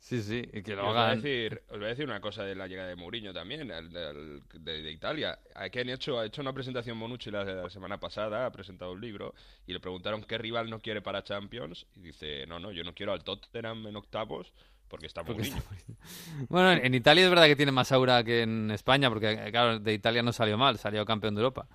[0.00, 2.44] Sí, sí, y que lo os, voy a decir, os voy a decir una cosa
[2.44, 5.38] de la llegada de Mourinho también, del- de, de Italia.
[5.54, 9.00] Aquí han hecho, ha hecho una presentación Monucci la, la semana pasada, ha presentado un
[9.00, 9.34] libro
[9.66, 12.94] y le preguntaron qué rival no quiere para Champions y dice, no, no, yo no
[12.94, 14.52] quiero al Tottenham en octavos
[14.88, 15.62] porque está Porque Mourinho.
[16.48, 19.50] Bueno, en, en Italia es verdad que tiene más aura que en España, porque eh,
[19.50, 21.68] claro, de Italia no salió mal, salió campeón de Europa.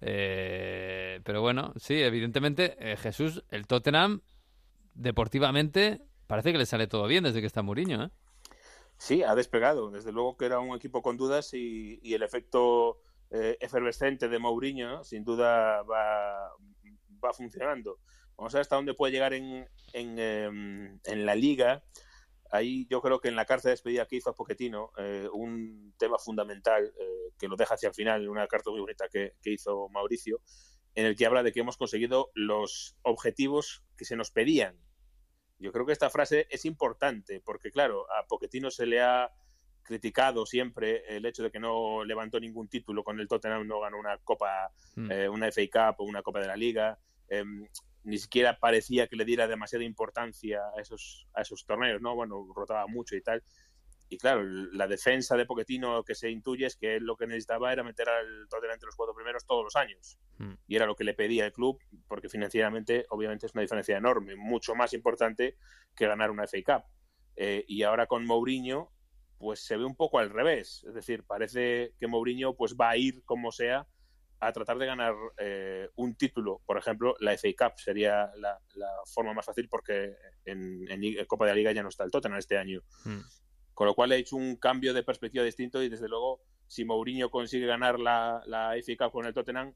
[0.00, 4.20] Eh, pero bueno, sí, evidentemente eh, Jesús, el Tottenham,
[4.94, 8.10] deportivamente, parece que le sale todo bien desde que está Mourinho, ¿eh?
[8.98, 9.90] Sí, ha despegado.
[9.90, 15.04] Desde luego que era un equipo con dudas y, el efecto eh, efervescente de Mourinho
[15.04, 16.50] sin duda va,
[17.24, 17.98] va funcionando.
[18.36, 21.82] Vamos a ver hasta dónde puede llegar en, en, em, la liga.
[22.50, 25.94] Ahí yo creo que en la carta de despedida que hizo a Pochettino, eh, un
[25.98, 29.88] tema fundamental eh, que lo deja hacia el final, una carta muy bonita que hizo
[29.90, 30.40] Mauricio,
[30.94, 34.76] en el que habla de que hemos conseguido los objetivos que se nos pedían
[35.58, 39.30] yo creo que esta frase es importante porque, claro, a Pochettino se le ha
[39.82, 43.98] criticado siempre el hecho de que no levantó ningún título con el Tottenham, no ganó
[43.98, 45.10] una Copa, Mm.
[45.12, 45.62] eh, una FA
[45.94, 46.98] Cup o una Copa de la Liga.
[47.30, 47.44] eh,
[48.04, 52.14] ni siquiera parecía que le diera demasiada importancia a esos, a esos torneos, ¿no?
[52.14, 53.42] Bueno, rotaba mucho y tal.
[54.08, 57.70] Y claro, la defensa de Pochettino que se intuye es que él lo que necesitaba
[57.70, 60.18] era meter al Tottenham entre los cuatro primeros todos los años.
[60.38, 60.54] Mm.
[60.66, 64.36] Y era lo que le pedía el club, porque financieramente, obviamente, es una diferencia enorme,
[64.36, 65.56] mucho más importante
[65.94, 66.84] que ganar una FA Cup.
[67.36, 68.90] Eh, y ahora con Mourinho,
[69.38, 70.84] pues se ve un poco al revés.
[70.88, 73.86] Es decir, parece que Mourinho pues va a ir como sea
[74.40, 76.62] a tratar de ganar eh, un título.
[76.64, 81.44] Por ejemplo, la FA Cup sería la, la forma más fácil porque en, en Copa
[81.44, 82.80] de la Liga ya no está el Tottenham este año.
[83.04, 83.20] Mm.
[83.74, 87.30] Con lo cual ha hecho un cambio de perspectiva distinto y desde luego si Mourinho
[87.30, 89.74] consigue ganar la, la FA Cup con el Tottenham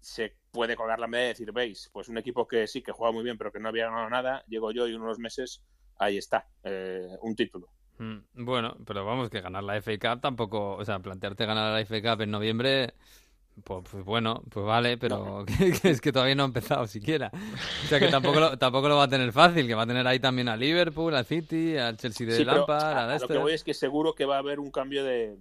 [0.00, 3.12] se puede colgar la medalla y decir, veis, pues un equipo que sí, que juega
[3.12, 5.62] muy bien pero que no había ganado nada, llego yo y en unos meses
[5.98, 7.68] ahí está, eh, un título.
[7.98, 11.80] Mm, Bueno, pero vamos, que ganar la FA Cup tampoco, o sea, plantearte ganar la
[11.80, 12.94] FA Cup en noviembre,
[13.64, 17.30] pues, pues bueno, pues vale, pero que, que es que todavía no ha empezado siquiera.
[17.34, 20.06] O sea, que tampoco lo, tampoco lo va a tener fácil, que va a tener
[20.06, 23.38] ahí también a Liverpool, al City, al Chelsea de Sí, Lampard, a- a lo que
[23.38, 25.36] voy es que seguro que va a haber un cambio de,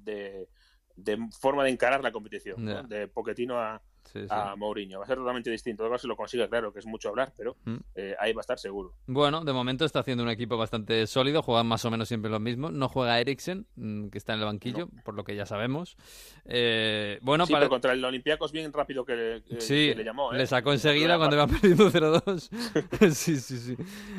[0.00, 0.48] de,
[0.96, 3.80] de forma de encarar la competición, de Pochettino a,
[4.12, 4.26] Sí, sí.
[4.28, 4.98] a Mourinho.
[4.98, 5.82] Va a ser totalmente distinto.
[5.84, 7.76] Luego se lo consigue, claro, que es mucho hablar, pero Mm.
[7.94, 8.92] eh, ahí va a estar seguro.
[9.06, 12.40] Bueno, de momento está haciendo un equipo bastante sólido, juegan más o menos siempre los
[12.40, 12.70] mismos.
[12.70, 15.96] No juega Eriksen, mm, que está en el banquillo, por lo que ya sabemos.
[16.44, 17.62] Eh, bueno, sí, para...
[17.62, 20.32] pero contra el Olympiacos bien rápido que le, que- que le llamó.
[20.34, 20.36] ¿eh?
[20.38, 22.50] le sacó enseguida cuando iba perdiendo 0-2.
[23.14, 23.76] sí, sí, sí.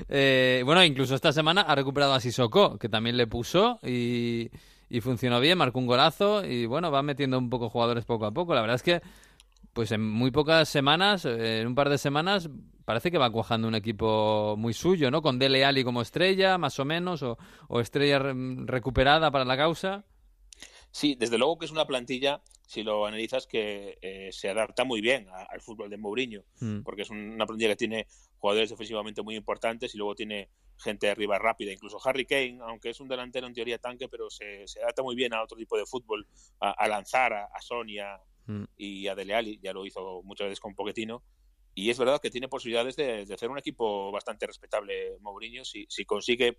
[0.09, 4.49] Eh, bueno, incluso esta semana ha recuperado a Sissoko, que también le puso y,
[4.95, 8.31] y funcionó bien, marcó un golazo y bueno, va metiendo un poco jugadores poco a
[8.31, 8.53] poco.
[8.53, 9.01] La verdad es que,
[9.73, 12.49] pues en muy pocas semanas, eh, en un par de semanas,
[12.85, 15.21] parece que va cuajando un equipo muy suyo, ¿no?
[15.21, 17.37] Con Dele Alli como estrella, más o menos, o,
[17.81, 18.33] estrella re-
[18.65, 20.05] recuperada para la causa.
[20.95, 25.01] Sí, desde luego que es una plantilla, si lo analizas, que eh, se adapta muy
[25.01, 26.83] bien a- al fútbol de Mourinho, Mm.
[26.83, 31.09] porque es un- una plantilla que tiene jugadores defensivamente muy importantes y luego tiene gente
[31.09, 34.81] arriba rápida, incluso Harry Kane, aunque es un delantero en teoría tanque, pero se, se
[34.81, 36.25] adapta muy bien a otro tipo de fútbol,
[36.61, 38.63] a, a lanzar a, a Sonia Mm.
[38.77, 41.23] y a Dele Alli, ya lo hizo muchas veces con Pochettino,
[41.73, 45.85] y es verdad que tiene posibilidades de, de hacer un equipo bastante respetable Mourinho si,
[45.89, 46.57] si consigue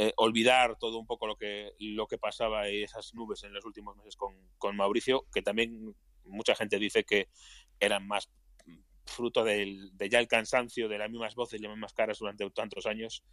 [0.00, 3.64] eh, olvidar todo un poco lo que lo que pasaba y esas nubes en los
[3.64, 5.92] últimos meses con, con Mauricio, que también
[6.24, 7.28] mucha gente dice que
[7.80, 8.30] eran más
[9.06, 12.48] fruto del, de ya el cansancio de las mismas voces y las mismas caras durante
[12.50, 13.24] tantos años.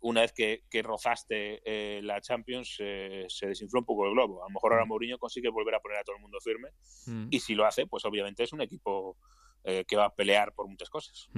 [0.00, 4.42] Una vez que, que rozaste eh, la Champions, eh, se desinfló un poco el globo.
[4.44, 6.70] A lo mejor ahora Mourinho consigue volver a poner a todo el mundo firme
[7.06, 7.28] Mm.
[7.30, 9.18] y si lo hace, pues obviamente es un equipo
[9.64, 11.28] eh, que va a pelear por muchas cosas.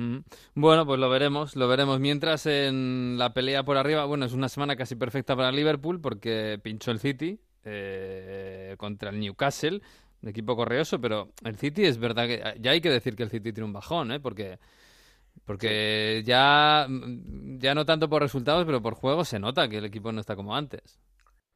[0.54, 2.00] Bueno, pues lo veremos, lo veremos.
[2.00, 6.58] Mientras en la pelea por arriba, bueno, es una semana casi perfecta para Liverpool porque
[6.62, 9.80] pinchó el City eh, contra el Newcastle.
[10.22, 13.30] un equipo correoso, pero el City es verdad que ya hay que decir que el
[13.30, 14.18] City tiene un bajón, ¿eh?
[14.18, 14.58] Porque
[15.44, 16.88] porque ya,
[17.58, 20.34] ya no tanto por resultados, pero por juego se nota que el equipo no está
[20.34, 20.98] como antes.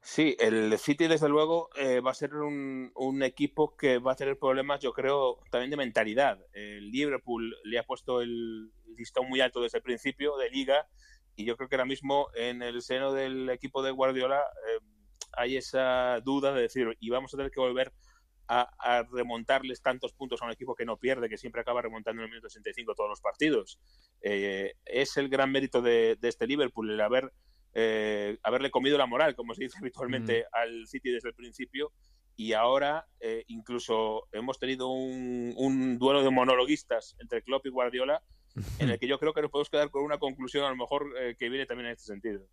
[0.03, 4.17] Sí, el City desde luego eh, va a ser un, un, equipo que va a
[4.17, 6.39] tener problemas, yo creo, también de mentalidad.
[6.55, 10.89] El Liverpool le ha puesto el listón muy alto desde el principio de liga
[11.37, 14.85] y yo creo que ahora mismo en el seno del equipo de Guardiola eh,
[15.33, 17.93] hay esa duda de decir, y vamos a tener que volver
[18.49, 22.25] a, remontarles tantos puntos a un equipo que no pierde, que siempre acaba remontando en
[22.25, 23.79] el minuto 65 todos los partidos.
[24.23, 27.33] Eh, es el gran mérito de este Liverpool, el haber
[27.75, 30.57] eh, haberle comido la moral, como se dice habitualmente, mm.
[30.57, 31.93] al City desde el principio.
[32.37, 38.23] Y ahora eh, incluso hemos tenido un, un, duelo de monologuistas entre Klopp y Guardiola,
[38.79, 41.07] en el que yo creo que nos podemos quedar con una conclusión a lo mejor
[41.21, 42.47] eh, que viene también en este sentido.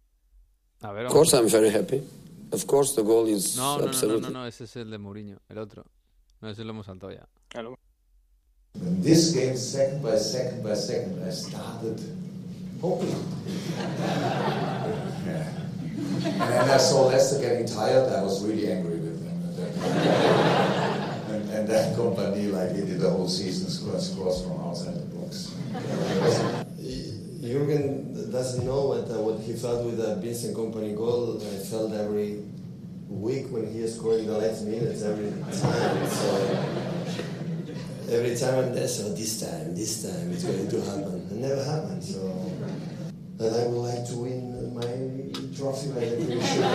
[0.81, 2.03] A ver, of course I'm very happy.
[2.51, 4.21] Of course the goal is no, no, absolutely...
[4.21, 5.85] no, no, no, ese es el de Mourinho, el otro.
[6.41, 7.27] No, ese lo hemos saltado ya.
[7.47, 7.79] Claro.
[8.75, 11.99] In this game, second by second by second, I started
[12.79, 13.15] hoping.
[15.27, 18.11] And then I saw Lester getting tired.
[18.11, 19.27] I was really angry with him.
[21.31, 25.05] And and, then Company, like he did the whole season, scored scores from outside the
[25.15, 25.53] box.
[27.41, 31.41] Jürgen doesn't know what, uh, what he felt with the Vincent Company goal.
[31.41, 32.43] I felt every
[33.07, 36.07] week when he is scoring the last minutes, every time.
[36.07, 36.27] So
[38.09, 41.27] every time I'm there, so this time, this time it's going to happen.
[41.31, 42.03] It never happened.
[42.03, 42.19] So
[43.37, 44.81] that I would like to win my
[45.55, 46.65] trophy, but I'm pretty sure.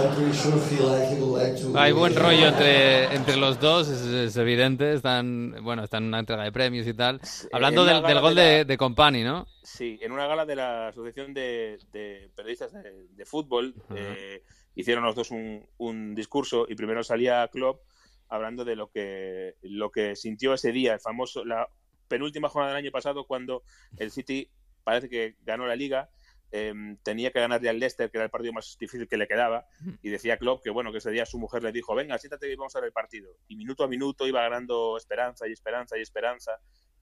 [0.00, 1.78] I'm pretty sure feel like he would like to.
[1.78, 4.92] Hay buen rollo entre, entre los dos, es, es, evidente.
[4.92, 7.20] Están, bueno, están en una entrega de premios y tal.
[7.52, 8.48] Hablando del, del, gol de, la...
[8.48, 9.46] de, de, Company, ¿no?
[9.62, 13.96] Sí, en una gala de la Asociación de, de Periodistas de, de Fútbol uh -huh.
[13.96, 14.42] eh,
[14.74, 17.82] hicieron los dos un, un discurso y primero salía Klopp
[18.28, 21.68] hablando de lo que, lo que sintió ese día, el famoso, la
[22.08, 23.62] penúltima jornada del año pasado, cuando
[23.98, 24.48] el City
[24.90, 26.10] parece que ganó la liga,
[26.50, 26.74] eh,
[27.04, 29.66] tenía que ganarle al Leicester, que era el partido más difícil que le quedaba,
[30.02, 32.56] y decía Klopp que bueno, que ese día su mujer le dijo, venga, siéntate y
[32.56, 33.36] vamos a ver el partido.
[33.46, 36.52] Y minuto a minuto iba ganando esperanza y esperanza y esperanza,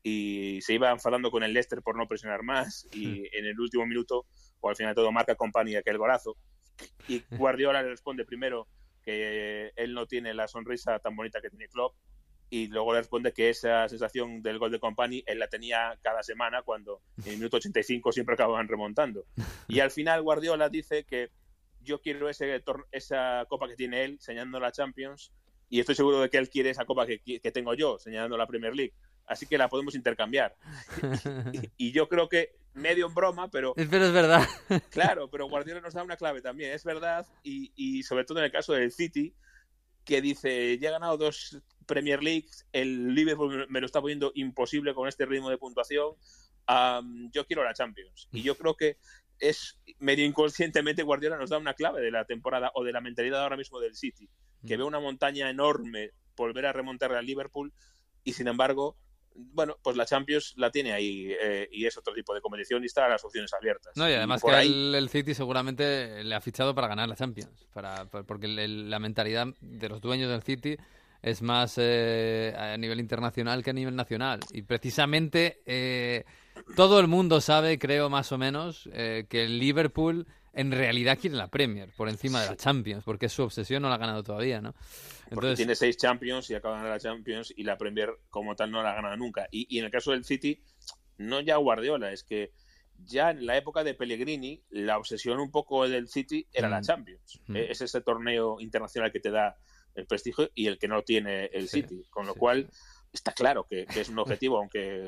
[0.02, 3.86] y se iba enfadando con el Leicester por no presionar más, y en el último
[3.86, 4.26] minuto,
[4.60, 6.36] o al final de todo, marca compañía aquel golazo.
[7.08, 8.68] Y Guardiola le responde primero
[9.02, 11.94] que él no tiene la sonrisa tan bonita que tiene Klopp
[12.50, 16.22] y luego le responde que esa sensación del gol de Company él la tenía cada
[16.22, 19.26] semana cuando en el minuto 85 siempre acababan remontando.
[19.68, 21.30] Y al final Guardiola dice que
[21.80, 25.32] yo quiero ese esa copa que tiene él, señalando la Champions,
[25.68, 28.46] y estoy seguro de que él quiere esa copa que, que tengo yo, señalando la
[28.46, 28.94] Premier League.
[29.26, 30.56] Así que la podemos intercambiar.
[31.52, 33.74] y, y yo creo que medio en broma, pero...
[33.74, 34.46] Pero es verdad.
[34.90, 38.46] Claro, pero Guardiola nos da una clave también, es verdad, y, y sobre todo en
[38.46, 39.34] el caso del City,
[40.04, 41.58] que dice, ya he ganado dos
[41.88, 46.12] Premier League, el Liverpool me lo está poniendo imposible con este ritmo de puntuación,
[46.68, 48.28] um, yo quiero la Champions.
[48.30, 48.98] Y yo creo que
[49.40, 53.42] es medio inconscientemente Guardiola nos da una clave de la temporada o de la mentalidad
[53.42, 54.28] ahora mismo del City,
[54.66, 57.72] que ve una montaña enorme volver a remontar al Liverpool
[58.22, 58.96] y sin embargo
[59.38, 62.86] bueno, pues la Champions la tiene ahí eh, y es otro tipo de competición y
[62.86, 63.92] está a las opciones abiertas.
[63.96, 64.66] No, y además y que ahí...
[64.68, 68.98] el, el, City seguramente le ha fichado para ganar la Champions, para, porque el, la
[68.98, 70.76] mentalidad de los dueños del City
[71.22, 74.40] es más eh, a nivel internacional que a nivel nacional.
[74.52, 76.24] Y precisamente eh,
[76.76, 81.36] todo el mundo sabe, creo más o menos, eh, que el Liverpool en realidad quiere
[81.36, 84.22] la Premier por encima de la Champions, porque es su obsesión, no la ha ganado
[84.22, 84.70] todavía, ¿no?
[84.70, 85.34] Entonces...
[85.34, 88.70] Porque tiene seis Champions y acaba de ganar la Champions y la Premier como tal
[88.70, 89.46] no la ha ganado nunca.
[89.50, 90.62] Y, y en el caso del City,
[91.18, 92.52] no ya Guardiola, es que
[93.04, 96.70] ya en la época de Pellegrini, la obsesión un poco del City era mm.
[96.70, 97.40] la Champions.
[97.46, 97.56] Mm.
[97.56, 99.56] Es ese torneo internacional que te da
[99.98, 102.04] el prestigio y el que no tiene el sí, City.
[102.10, 102.70] Con lo sí, cual,
[103.18, 105.02] está claro que, que, es un objetivo, aunque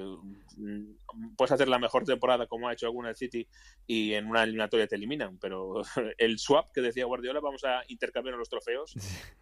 [0.57, 3.47] mm, puedes hacer la mejor temporada como ha hecho alguna City
[3.87, 5.83] y en una eliminatoria te eliminan, pero
[6.19, 8.95] el swap que decía Guardiola, vamos a intercambiar los trofeos,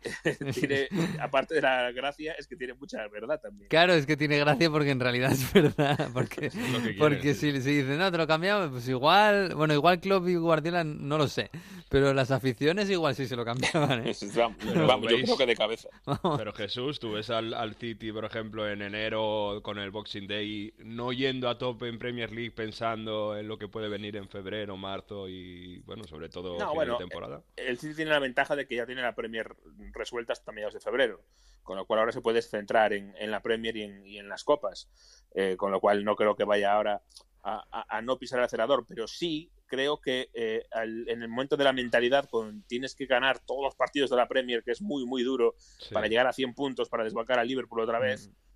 [0.54, 0.88] tiene,
[1.20, 3.68] aparte de la gracia, es que tiene mucha verdad también.
[3.68, 6.54] Claro, es que tiene gracia porque en realidad es verdad, porque, es
[6.98, 10.84] porque si, si dicen, no, te lo cambiamos, pues igual, bueno, igual Klopp y Guardiola
[10.84, 11.50] no lo sé,
[11.88, 14.06] pero las aficiones igual sí se lo cambiaban.
[14.06, 14.14] ¿eh?
[14.34, 15.88] Pero, vamos, yo creo que de cabeza.
[16.36, 20.26] Pero Jesús, tú ves al, al City, por ejemplo, ejemplo, en enero con el Boxing
[20.26, 24.28] Day, no yendo a tope en Premier League pensando en lo que puede venir en
[24.28, 27.42] febrero, marzo y, bueno, sobre todo no, fin bueno, de temporada?
[27.56, 29.54] El City tiene la ventaja de que ya tiene la Premier
[29.92, 31.22] resuelta hasta mediados de febrero,
[31.62, 34.28] con lo cual ahora se puede centrar en, en la Premier y en, y en
[34.28, 34.88] las copas,
[35.34, 37.02] eh, con lo cual no creo que vaya ahora
[37.42, 41.72] a, no pisar el acelerador, pero sí creo que eh, en el momento de la
[41.72, 45.22] mentalidad, con tienes que ganar todos los partidos de la Premier, que es muy, muy
[45.22, 45.54] duro,
[45.92, 48.47] para llegar a 100 puntos, para desbancar al Liverpool otra vez, mm.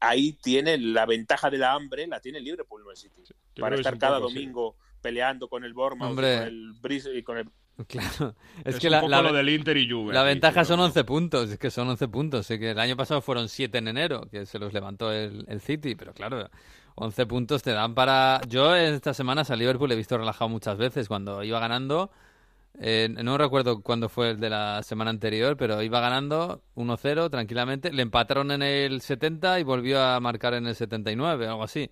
[0.00, 3.22] Ahí tiene la ventaja de la hambre, la tiene el Liverpool, no el City.
[3.58, 7.48] para estar cada domingo peleando con el Bournemouth, con el Bris y con el
[7.88, 10.14] Claro, es, que la, lo del Inter y Juve.
[10.14, 12.46] La ventaja son 11 puntos, es que son 11 puntos.
[12.46, 15.96] que el año pasado fueron 7 en enero, que se los levantó el, el City,
[15.96, 16.48] pero claro,
[16.94, 18.40] 11 puntos te dan para...
[18.48, 22.10] Yo esta semana a Liverpool he visto relajado muchas veces cuando iba ganando.
[22.80, 27.92] Eh, no recuerdo cuándo fue el de la semana anterior, pero iba ganando 1-0 tranquilamente.
[27.92, 31.90] Le empataron en el 70 y volvió a marcar en el 79, algo así.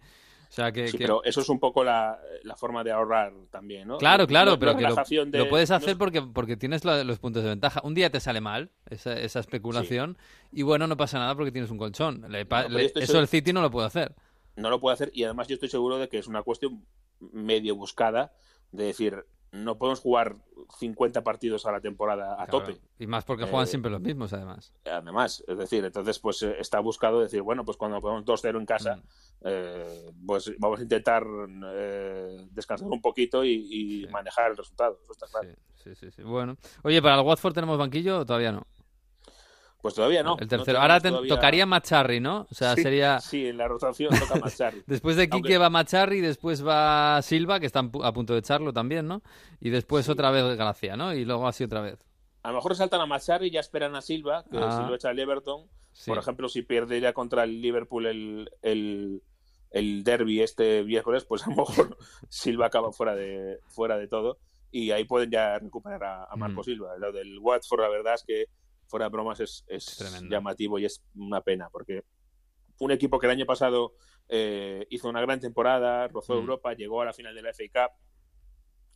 [0.52, 2.18] O sea que, sí, pero eso es un poco la,
[2.56, 3.96] forma de ahorrar también, ¿no?
[3.96, 7.80] Claro, claro, pero que lo, puedes hacer porque, porque tienes los puntos de ventaja.
[7.84, 10.18] Un día te sale mal esa, esa especulación
[10.52, 12.26] y bueno, no pasa nada porque tienes un colchón.
[12.34, 14.14] eso el City no lo puede hacer.
[14.56, 16.84] No lo puede hacer y además yo estoy seguro de que es una cuestión
[17.32, 18.34] medio buscada
[18.72, 20.36] de decir, no podemos jugar
[20.78, 22.80] 50 partidos a la temporada a tope.
[22.98, 24.72] Y más porque juegan eh, siempre los mismos, además.
[24.84, 28.66] Además, es decir, entonces pues eh, está buscado decir, bueno, pues cuando podemos 2-0 en
[28.66, 29.02] casa, mm.
[29.42, 31.24] eh, pues vamos a intentar
[32.50, 34.98] descansar un poquito y, manejar el resultado.
[35.04, 35.54] Eso está claro.
[35.76, 36.56] Sí, sí, sí, Bueno.
[36.82, 38.66] Oye, ¿para el Watford tenemos banquillo o todavía no?
[39.82, 40.36] Pues todavía no.
[40.38, 40.80] El tercero.
[40.80, 42.46] Ahora tocaría Macharri, ¿no?
[42.48, 43.18] O sea, sería.
[43.18, 44.82] Sí, en la rotación toca Macharri.
[44.86, 49.08] después de Quique va Macharri, después va Silva, que está a punto de echarlo también,
[49.08, 49.22] ¿no?
[49.60, 51.12] Y después otra vez Gracia, ¿no?
[51.12, 51.98] Y luego así otra vez.
[52.44, 54.80] A lo mejor saltan a Macharri y ya esperan a Silva, que ah.
[54.80, 55.66] si lo echa el Everton.
[56.06, 59.22] Por ejemplo, si pierde ya contra el Liverpool el, el,
[59.72, 64.38] el derby este miércoles, pues a lo mejor Silva acaba fuera de, fuera de todo.
[64.70, 66.64] Y ahí pueden ya recuperar a, a Marco mm.
[66.64, 66.96] Silva.
[66.98, 68.46] Lo del Watford, la verdad es que
[68.92, 69.64] fuera de bromas, es,
[70.28, 72.04] llamativo y es una pena, porque
[72.78, 73.94] un equipo que el año pasado
[74.28, 76.38] eh, hizo una gran temporada, rozó mm.
[76.38, 77.96] Europa, llegó a la final de la FA Cup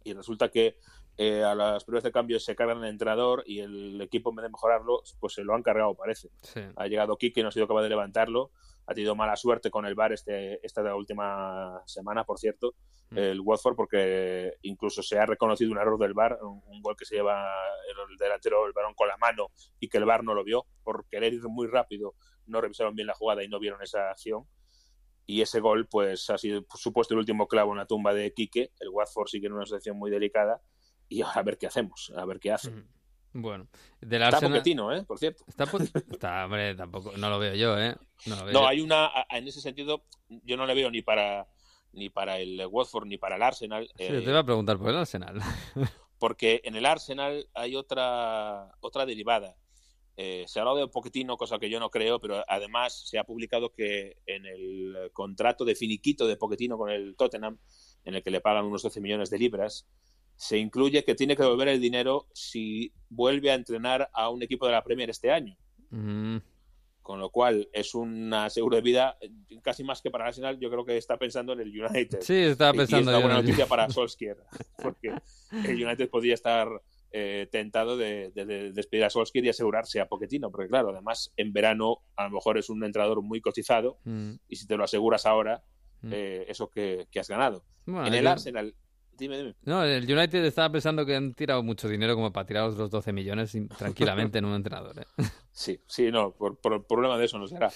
[0.04, 0.76] y resulta que
[1.16, 4.42] eh, a las pruebas de cambio se cargan el entrenador y el equipo en vez
[4.44, 6.28] de mejorarlo, pues se lo han cargado, parece.
[6.76, 8.50] Ha llegado Kike, no ha sido capaz de levantarlo
[8.86, 12.74] ha tenido mala suerte con el VAR este, esta última semana, por cierto,
[13.10, 13.18] mm.
[13.18, 17.16] el Watford, porque incluso se ha reconocido un error del VAR, un, gol que se
[17.16, 17.50] lleva
[17.88, 19.48] el delantero el balón con la mano
[19.80, 22.14] y que el VAR no lo vio, por querer ir muy rápido,
[22.46, 24.44] no revisaron bien la jugada y no vieron esa acción.
[25.28, 28.70] Y ese gol, pues, ha sido supuesto el último clavo en la tumba de Quique.
[28.78, 30.62] El Watford sigue en una situación muy delicada.
[31.08, 32.72] Y a ver qué hacemos, a ver qué hace.
[33.36, 33.68] Bueno,
[34.00, 34.98] del está Arsenal...
[34.98, 35.04] ¿eh?
[35.06, 35.44] Por cierto.
[35.46, 37.94] Está, hombre, tampoco, no lo veo yo, ¿eh?
[38.52, 41.46] No, hay una, en ese sentido, yo no le veo ni para
[41.92, 43.88] ni para el Watford ni para el Arsenal.
[43.96, 45.40] Sí, te iba a preguntar por el Arsenal.
[46.18, 49.56] porque en el Arsenal hay otra, otra derivada.
[50.18, 53.24] Eh, se ha hablado de Pochettino, cosa que yo no creo, pero además se ha
[53.24, 57.58] publicado que en el contrato de finiquito de Pochettino con el Tottenham,
[58.04, 59.86] en el que le pagan unos 12 millones de libras,
[60.36, 64.66] se incluye que tiene que devolver el dinero si vuelve a entrenar a un equipo
[64.66, 65.56] de la Premier este año.
[65.90, 66.36] Mm.
[67.02, 69.16] Con lo cual es una seguro de vida
[69.62, 70.58] casi más que para Arsenal.
[70.58, 72.20] Yo creo que está pensando en el United.
[72.20, 73.10] Sí, estaba pensando.
[73.10, 74.38] Y es una buena noticia para Solskjaer,
[74.82, 75.14] porque
[75.52, 76.68] el United podría estar
[77.12, 78.32] eh, tentado de,
[78.74, 82.58] despedir a Solskjaer y asegurarse a Pochettino, porque claro, además en verano a lo mejor
[82.58, 84.32] es un entrenador muy cotizado mm.
[84.48, 85.62] y si te lo aseguras ahora,
[86.02, 86.10] mm.
[86.12, 87.64] eh, eso que, has ganado.
[87.86, 88.74] en el Arsenal
[89.64, 93.12] no, el United estaba pensando que han tirado mucho dinero como para tirar los 12
[93.12, 94.98] millones tranquilamente en un entrenador.
[95.00, 95.04] ¿eh?
[95.52, 97.72] Sí, sí, no, por, por, problema de eso no será.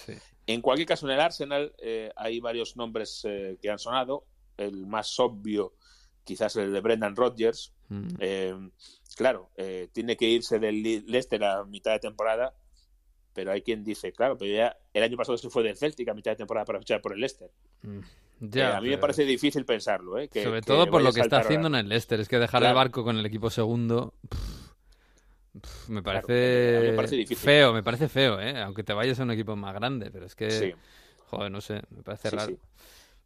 [0.47, 4.27] En cualquier caso, en el Arsenal eh, hay varios nombres eh, que han sonado.
[4.59, 5.73] El más obvio,
[6.25, 7.73] quizás el de Brendan Rodgers.
[7.89, 8.69] Mm.
[9.17, 9.51] claro,
[9.93, 12.55] tiene que irse del Leicester a mitad de temporada,
[13.33, 16.15] pero hay quien dice, claro, pero ya el año pasado se fue del Celtic a
[16.15, 17.51] mitad de temporada para fichar por el Leicester.
[17.83, 18.01] Mm.
[18.41, 20.19] Eh, a mí me parece difícil pensarlo.
[20.19, 20.31] ¿eh?
[20.33, 22.21] Sobre todo por lo que está haciendo en el Leicester.
[22.21, 24.15] Es que dejar el barco con el equipo segundo.
[25.89, 26.97] me, parece
[27.37, 28.61] feo, me parece feo, ¿eh?
[28.63, 30.75] aunque te vayas a un equipo más grande, pero es que,
[31.27, 32.57] joder, no sé, me parece raro.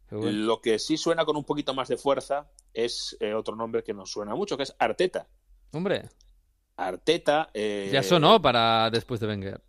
[0.09, 3.93] Lo que sí suena con un poquito más de fuerza es eh, otro nombre que
[3.93, 5.27] nos suena mucho, que es Arteta.
[5.71, 6.09] Hombre.
[6.77, 7.49] Arteta.
[7.53, 9.61] ya sonó para después de Wenger.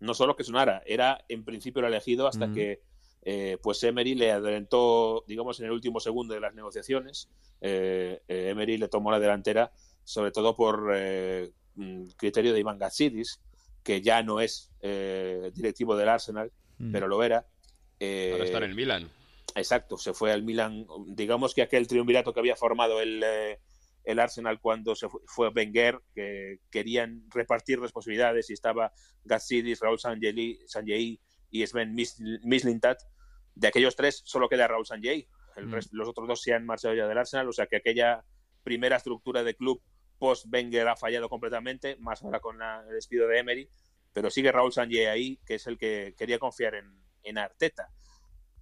[0.00, 2.54] No solo que sonara, era en principio el elegido hasta mm.
[2.54, 2.82] que
[3.26, 7.30] eh, pues Emery le adelantó, digamos, en el último segundo de las negociaciones.
[7.62, 9.72] Eh, eh, Emery le tomó la delantera,
[10.04, 10.94] sobre todo por
[11.74, 13.40] mm, criterio de Iván Gatsidis,
[13.82, 16.92] que ya no es directivo del Arsenal, mm.
[16.92, 17.46] pero lo era.
[18.00, 19.10] Ahora está en el Milan.
[19.54, 20.86] Exacto, se fue al Milan.
[21.06, 23.24] Digamos que aquel triunvirato que había formado el,
[24.04, 28.92] el Arsenal cuando se fue, Wenger, que querían repartir responsabilidades y estaba
[29.24, 31.20] Gatsidis, Raúl Sanjei
[31.50, 32.98] y Sven Mislintat,
[33.54, 35.72] de aquellos tres solo queda Raúl Sanjay, El Mm.
[35.74, 38.24] resto- los otros dos se han marchado ya del Arsenal, o sea que aquella
[38.64, 39.80] primera estructura de club
[40.18, 43.70] post-Wenger ha fallado completamente, más ahora con la- el despido de Emery,
[44.12, 46.86] pero sigue Raúl Sanjay ahí, que es el que quería confiar en,
[47.22, 47.88] en Arteta.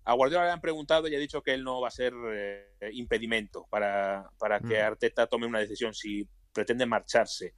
[0.05, 2.66] A Guardiola le han preguntado y ha dicho que él no va a ser eh,
[2.93, 4.86] impedimento para, para que Mm.
[4.86, 7.55] Arteta tome una decisión si pretende marcharse.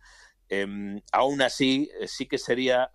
[0.49, 2.91] Em, aún así, eh, sí que sería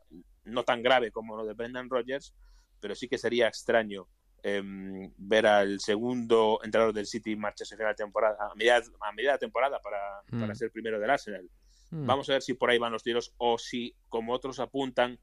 [0.45, 2.33] no tan grave como lo de Brendan Rodgers,
[2.79, 4.07] pero sí que sería extraño
[4.43, 9.37] em, ver al segundo entrenador del City marcharse final de temporada, a mitad, a de
[9.37, 9.99] temporada para,
[10.31, 10.39] Mm.
[10.41, 11.49] para ser primero del Arsenal.
[11.91, 12.05] Mm.
[12.05, 15.19] Vamos a ver si por ahí van los tiros o si, como otros apuntan,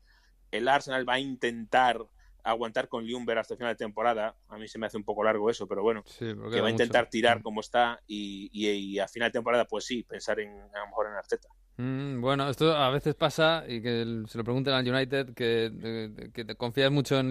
[0.51, 1.99] el Arsenal va a intentar
[2.45, 4.37] aguantar con Ljungberg hasta final de temporada.
[4.49, 6.71] A mí se me hace un poco largo eso, pero bueno, Sí, que va a
[6.71, 7.11] intentar mucho.
[7.11, 10.79] tirar como está y, y- y a final de temporada, pues sí, pensar en a
[10.81, 11.49] lo mejor en Arteta.
[11.79, 15.69] Mm, bueno, esto a veces pasa y que el- se lo pregunten al United que,
[15.71, 17.31] de- que te confías mucho en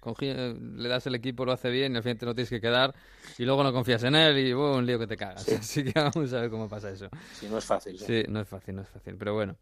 [0.00, 2.48] confi- eh, le das el equipo, lo hace bien y al final te lo tienes
[2.48, 2.94] que quedar
[3.38, 5.46] y luego no confías en él y bueno, un lío que te cagas.
[5.52, 7.08] Así que vamos a ver cómo pasa eso.
[7.38, 7.98] Si no es fácil.
[7.98, 8.06] sí.
[8.06, 9.56] Sí, no es fácil, no es fácil, pero bueno.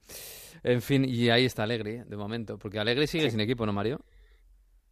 [0.62, 3.72] En fin, y ahí está Alegri, eh, de momento, porque Alegri sigue sin equipo, ¿no,
[3.72, 4.00] Mario?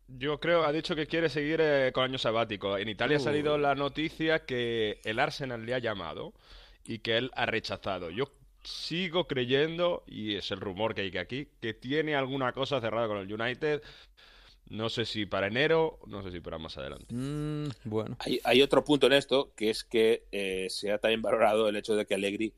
[0.09, 2.77] Yo creo, ha dicho que quiere seguir eh, con año sabático.
[2.77, 6.33] En Italia ha salido la noticia que el Arsenal le ha llamado
[6.85, 8.11] y que él ha rechazado.
[8.11, 12.81] Yo sigo creyendo, y es el rumor que hay que aquí, que tiene alguna cosa
[12.81, 13.83] cerrada con el United.
[14.69, 17.13] No sé si para enero, no sé si para más adelante.
[17.13, 18.17] Mm, bueno.
[18.21, 21.77] Hay, hay otro punto en esto, que es que eh, se ha también valorado el
[21.77, 22.55] hecho de que Allegri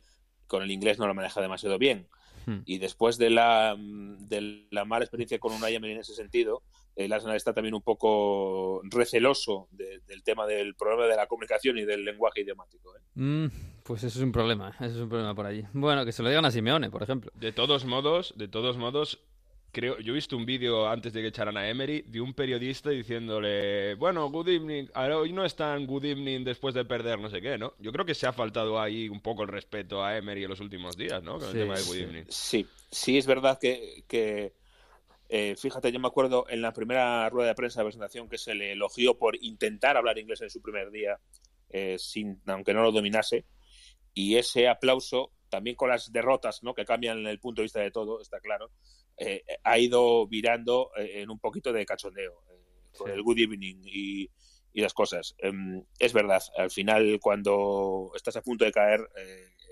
[0.47, 2.09] con el inglés no lo maneja demasiado bien.
[2.45, 2.59] Hmm.
[2.67, 6.63] Y después de la, mm, de la mala experiencia con Unai Emery en ese sentido,
[6.97, 11.79] el Arsenal está también un poco receloso de- del tema del problema de la comunicación
[11.79, 12.95] y del lenguaje idiomático.
[12.97, 13.01] ¿eh?
[13.15, 13.47] Mm,
[13.83, 15.65] pues eso es un problema, eso es un problema por allí.
[15.73, 17.31] Bueno, que se lo digan a Simeone, por ejemplo.
[17.35, 19.19] De todos modos, de todos modos,
[19.73, 22.91] creo, yo he visto un vídeo antes de que echaran a Emery de un periodista
[22.91, 27.31] diciéndole, bueno, good evening, ahora hoy no es tan good evening después de perder no
[27.31, 27.73] sé qué, ¿no?
[27.79, 30.61] Yo creo que se ha faltado ahí un poco el respeto a Emery en los
[30.61, 31.39] últimos días, ¿no?
[31.39, 32.03] Con Sí, el tema de good sí.
[32.03, 32.25] evening.
[32.29, 34.53] Sí, sí es verdad que, que,
[35.35, 38.55] eh, fíjate, yo me acuerdo en la primera rueda de prensa de presentación que se
[38.55, 41.19] le elogió por intentar hablar inglés en su primer día,
[41.71, 43.47] eh, sin, aunque no lo dominase,
[44.13, 46.75] y ese aplauso, también con las derrotas, ¿no?
[46.75, 48.73] que cambian el punto de vista de todo, está claro,
[49.17, 52.43] eh, ha ido virando en un poquito de cachondeo,
[52.99, 53.15] con Sí.
[53.15, 54.29] el good evening y,
[54.75, 55.35] y las cosas.
[55.39, 59.01] Em, es verdad, al final cuando estás a punto de caer,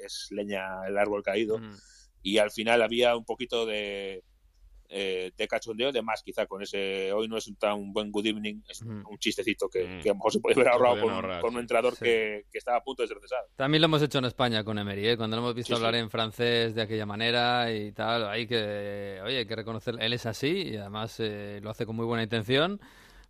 [0.03, 1.77] es leña el árbol caído Mm.
[2.23, 4.23] y al final había un poquito de,
[4.91, 8.27] eh, de cachondeo de más quizá con ese hoy no es un tan buen good
[8.27, 9.09] evening es Ujú.
[9.09, 10.01] un chistecito que, Mm.
[10.03, 12.05] que a lo mejor se puede haber ahorrado con, ahorrar, con un entrenador Sí.
[12.05, 14.79] que, que estaba a punto de ser cesado También lo hemos hecho en España con
[14.79, 15.17] Emery, ¿eh?
[15.17, 15.87] cuando lo hemos visto Sí, sí.
[15.87, 18.29] hablar en francés de aquella manera y tal.
[18.29, 21.95] Hay que, oye, hay que reconocer, él es así y además eh, lo hace con
[21.97, 22.81] muy buena intención.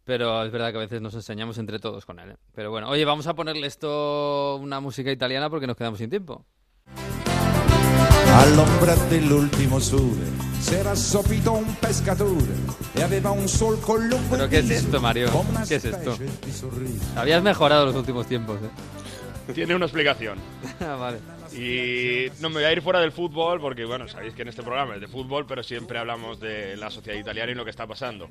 [0.05, 2.31] Pero es verdad que a veces nos enseñamos entre todos con él.
[2.31, 2.37] ¿eh?
[2.55, 6.47] Pero bueno, oye, vamos a ponerle esto una música italiana porque nos quedamos sin tiempo.
[8.33, 12.55] All'ombra dell'ultimo sole s'era assopito un pescatore
[12.93, 15.31] e aveva un solco lungo ¿Pero qué es esto, Mario?
[15.67, 16.17] ¿Qué es esto?
[17.17, 18.59] Habías mejorado los últimos tiempos.
[18.63, 19.53] ¿eh?
[19.53, 20.39] Tiene una explicación.
[20.81, 21.19] Ah, vale.
[21.53, 24.63] Y no me voy a ir fuera del fútbol porque, bueno, sabéis que en este
[24.63, 27.87] programa es de fútbol, pero siempre hablamos de la sociedad italiana y lo que está
[27.87, 28.29] pasando.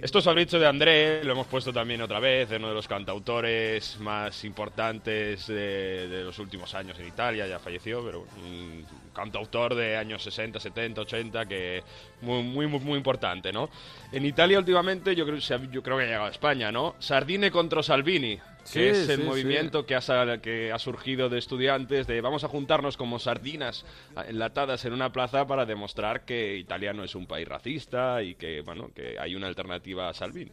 [0.00, 2.86] Esto es Fabrizio de André, lo hemos puesto también otra vez, es uno de los
[2.86, 9.74] cantautores más importantes de, de los últimos años en Italia, ya falleció, pero un cantautor
[9.74, 11.82] de años 60, 70, 80, que
[12.20, 13.68] muy, muy, muy, muy importante, ¿no?
[14.12, 16.94] En Italia últimamente yo creo, yo creo que ha llegado a España, ¿no?
[17.00, 18.38] Sardine contra Salvini,
[18.68, 20.00] Sí, que es el sí, movimiento que ha,
[20.42, 23.86] que ha surgido de estudiantes de vamos a juntarnos como sardinas
[24.28, 28.60] enlatadas en una plaza para demostrar que Italia no es un país racista y que
[28.60, 30.52] bueno que hay una alternativa a Salvini.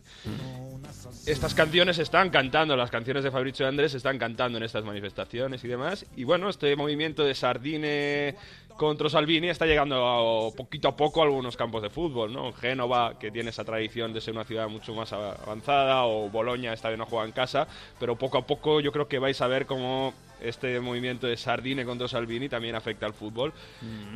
[1.26, 5.64] Estas canciones están cantando, las canciones de Fabrizio de Andrés están cantando en estas manifestaciones
[5.64, 6.06] y demás.
[6.16, 8.36] Y bueno, este movimiento de Sardine
[8.78, 12.52] contra Salvini está llegando a- poquito a poco a algunos campos de fútbol, ¿no?
[12.54, 16.90] Génova, que tiene esa tradición de ser una ciudad mucho más avanzada, o Boloña, esta
[16.90, 17.68] vez no juega en casa,
[18.00, 21.86] pero poco a poco yo creo que vais a ver cómo este movimiento de Sardine
[21.86, 23.54] contra Salvini también afecta al fútbol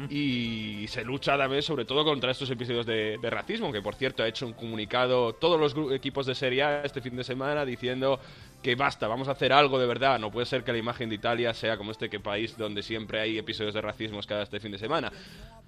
[0.09, 4.23] y se lucha también sobre todo contra estos episodios de, de racismo, que por cierto
[4.23, 8.19] ha hecho un comunicado todos los equipos de Serie A este fin de semana diciendo
[8.61, 11.15] que basta, vamos a hacer algo de verdad, no puede ser que la imagen de
[11.15, 14.71] Italia sea como este que país donde siempre hay episodios de racismo cada este fin
[14.71, 15.11] de semana.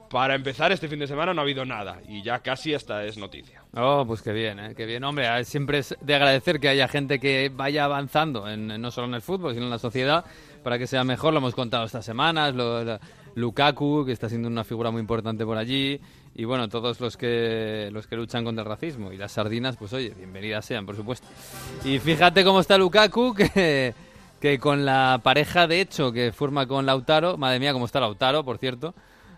[0.09, 3.17] Para empezar, este fin de semana no ha habido nada y ya casi hasta es
[3.17, 3.63] noticia.
[3.73, 4.73] Oh, pues qué bien, ¿eh?
[4.75, 5.05] qué bien.
[5.05, 9.07] Hombre, a- siempre es de agradecer que haya gente que vaya avanzando, en, no solo
[9.07, 10.25] en el fútbol, sino en la sociedad,
[10.65, 11.31] para que sea mejor.
[11.31, 12.99] Lo hemos contado estas semanas, lo- la-
[13.35, 15.99] Lukaku, que está siendo una figura muy importante por allí,
[16.33, 19.93] y bueno, todos los que los que luchan contra el racismo y las sardinas, pues
[19.93, 21.27] oye, bienvenidas sean, por supuesto.
[21.83, 23.93] Y fíjate cómo está Lukaku, que,
[24.39, 28.43] que con la pareja de hecho que forma con Lautaro, madre mía, cómo está Lautaro,
[28.43, 28.93] por cierto,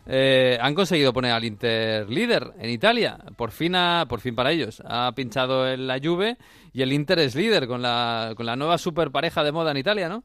[0.05, 3.17] eh, han conseguido poner al Inter líder en Italia.
[3.35, 4.81] Por fin, ha, por fin para ellos.
[4.85, 6.37] Ha pinchado en la Juve
[6.73, 9.77] y el Inter es líder con la, con la nueva super pareja de moda en
[9.77, 10.23] Italia, ¿no?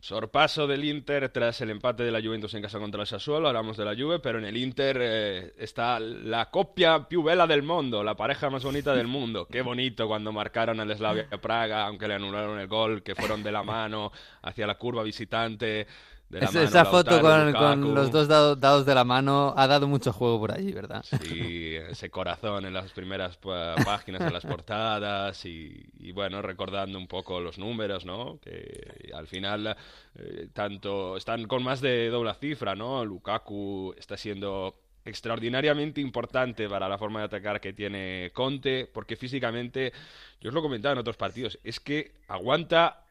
[0.00, 3.76] Sorpaso del Inter tras el empate de la Juventus en casa contra el Sassuolo, hablamos
[3.76, 8.04] de la Juve, pero en el Inter eh, está la copia più bella del mundo,
[8.04, 9.48] la pareja más bonita del mundo.
[9.50, 13.50] Qué bonito cuando marcaron al Slavia Praga, aunque le anularon el gol, que fueron de
[13.50, 15.88] la mano hacia la curva visitante
[16.30, 20.72] esa foto con, los dos dados de la mano ha dado mucho juego por allí,
[20.72, 21.02] ¿verdad?
[21.02, 27.40] Sí, ese corazón en las primeras páginas, en las portadas y, bueno, recordando un poco
[27.40, 28.38] los números, ¿no?
[28.40, 29.76] Que al final
[30.16, 33.04] eh, tanto están con más de doble cifra, ¿no?
[33.04, 34.74] Lukaku está siendo
[35.04, 39.92] extraordinariamente importante para la forma de atacar que tiene Conte, porque físicamente,
[40.40, 43.04] yo os lo comentaba en otros partidos, es que aguanta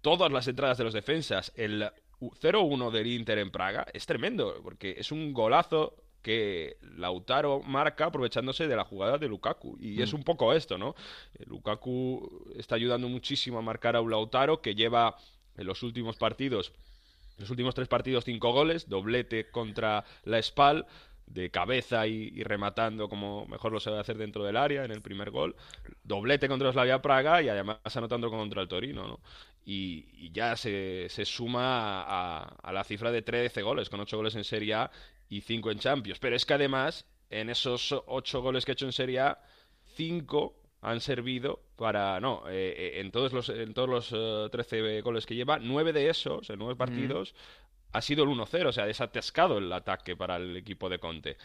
[0.00, 1.52] todas las entradas de los defensas.
[1.54, 1.90] El
[2.20, 8.68] 0-1 del Inter en Praga es tremendo, porque es un golazo que Lautaro marca aprovechándose
[8.68, 9.76] de la jugada de Lukaku.
[9.80, 10.16] Y es mm.
[10.16, 10.94] un poco esto, ¿no?
[11.38, 15.16] Eh, Lukaku está ayudando muchísimo a marcar a un Lautaro que lleva
[15.56, 16.72] en los últimos partidos,
[17.38, 20.86] los últimos tres partidos, cinco goles, doblete contra la Spal
[21.26, 25.30] de cabeza y, rematando como mejor lo sabe hacer dentro del área en el primer
[25.30, 25.56] gol.
[26.02, 29.20] Doblete contra Slavia Praga y además anotando contra el Torino, ¿no?
[29.72, 34.42] Y, ya se, se suma a, la cifra de 13 goles, con 8 goles en
[34.42, 34.90] Serie A
[35.28, 36.18] y 5 en Champions.
[36.18, 39.38] Pero es que además, en esos 8 goles que ha hecho en Serie A,
[39.94, 45.02] 5 han servido para no eh, eh, en todos los en todos los 13 eh,
[45.02, 47.34] goles que lleva 9 de esos en 9 partidos
[47.92, 51.36] ha sido el 1-0, o sea, desatascado el ataque para el equipo de Conte.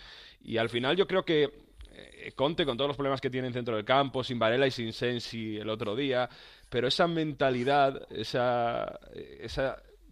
[0.41, 1.51] Y al final yo creo que
[1.95, 4.71] eh, Conte, con todos los problemas que tiene en centro del campo, sin Varela y
[4.71, 6.29] sin Sensi el otro día,
[6.69, 8.99] pero esa mentalidad, esa,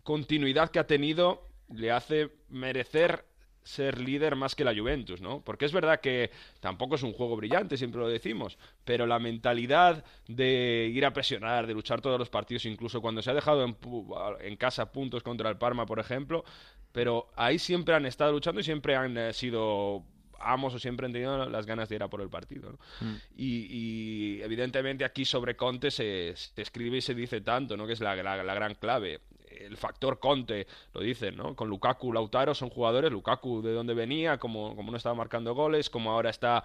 [0.03, 3.25] continuidad que ha tenido, le hace merecer
[3.63, 5.41] ser líder más que la Juventus, ¿no?
[5.41, 10.03] Porque es verdad que tampoco es un juego brillante, siempre lo decimos, pero la mentalidad
[10.27, 14.55] de ir a presionar, de luchar todos los partidos, incluso cuando se ha dejado en,
[14.57, 16.43] casa puntos contra el Parma, por ejemplo,
[16.91, 20.03] pero ahí siempre han estado luchando y siempre han eh, sido
[20.43, 22.71] amos o siempre han tenido las ganas de ir a por el partido.
[23.01, 23.13] Mm.
[23.37, 27.87] Y, evidentemente aquí sobre Conte se, escribe y se dice tanto, ¿no?
[27.87, 29.21] Que es la, la gran clave
[29.59, 31.55] el factor Conte, lo dicen, ¿no?
[31.55, 35.89] Con Lukaku, Lautaro son jugadores, Lukaku de dónde venía, como, como no estaba marcando goles,
[35.89, 36.63] como ahora está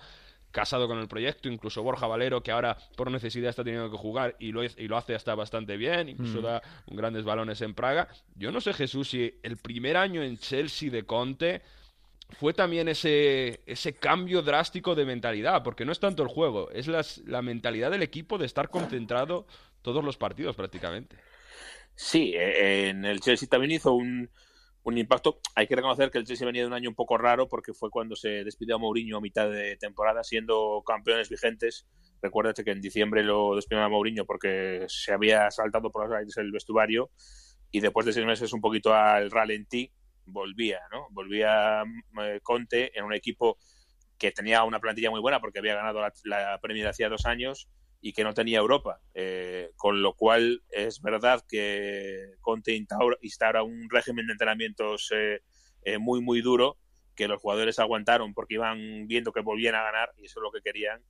[0.50, 4.34] casado con el proyecto, incluso Borja Valero, que ahora por necesidad está teniendo que jugar
[4.38, 6.42] y lo, y lo hace hasta bastante bien, incluso mm.
[6.42, 8.08] da grandes balones en Praga.
[8.34, 11.62] Yo no sé, Jesús, si el primer año en Chelsea de Conte
[12.30, 16.86] fue también ese, ese cambio drástico de mentalidad, porque no es tanto el juego, es
[16.86, 19.46] la mentalidad del equipo de estar concentrado
[19.82, 21.16] todos los partidos prácticamente.
[21.94, 24.30] Sí, e, en el Chelsea también hizo un,
[24.84, 25.40] un, impacto.
[25.56, 27.90] Hay que reconocer que el Chelsea venía de un año un poco raro porque fue
[27.90, 31.88] cuando se despidió a Mourinho a mitad de temporada, siendo campeones vigentes.
[32.22, 36.52] Recuérdate que en diciembre lo despidieron a Mourinho porque se había saltado por las el
[36.52, 37.10] vestuario
[37.70, 39.92] y después de seis meses un poquito al ralentí
[40.28, 41.08] volvía, ¿no?
[41.10, 41.82] Volvía
[42.22, 43.58] eh, Conte en un equipo
[44.18, 47.68] que tenía una plantilla muy buena porque había ganado la, la Premier hacía dos años
[48.00, 49.00] y que no tenía Europa.
[49.14, 55.40] Eh, con lo cual es verdad que Conte instaura, un régimen de entrenamientos eh,
[55.82, 56.78] eh, muy, muy duro
[57.14, 60.52] que los jugadores aguantaron porque iban viendo que volvían a ganar y eso es lo
[60.52, 61.02] que querían.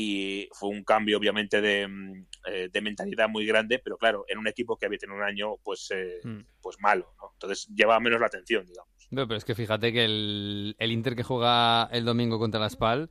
[0.00, 2.26] Y fue un cambio, obviamente, de, mm,
[2.72, 5.88] de mentalidad muy grande, pero claro, en un equipo que había tenido un año pues,
[6.22, 6.38] mm.
[6.62, 7.12] pues malo.
[7.20, 7.30] ¿no?
[7.32, 8.92] Entonces lleva menos la atención, digamos.
[9.10, 12.70] No, pero es que fíjate que el, el Inter que juega el domingo contra la
[12.70, 13.10] Spal,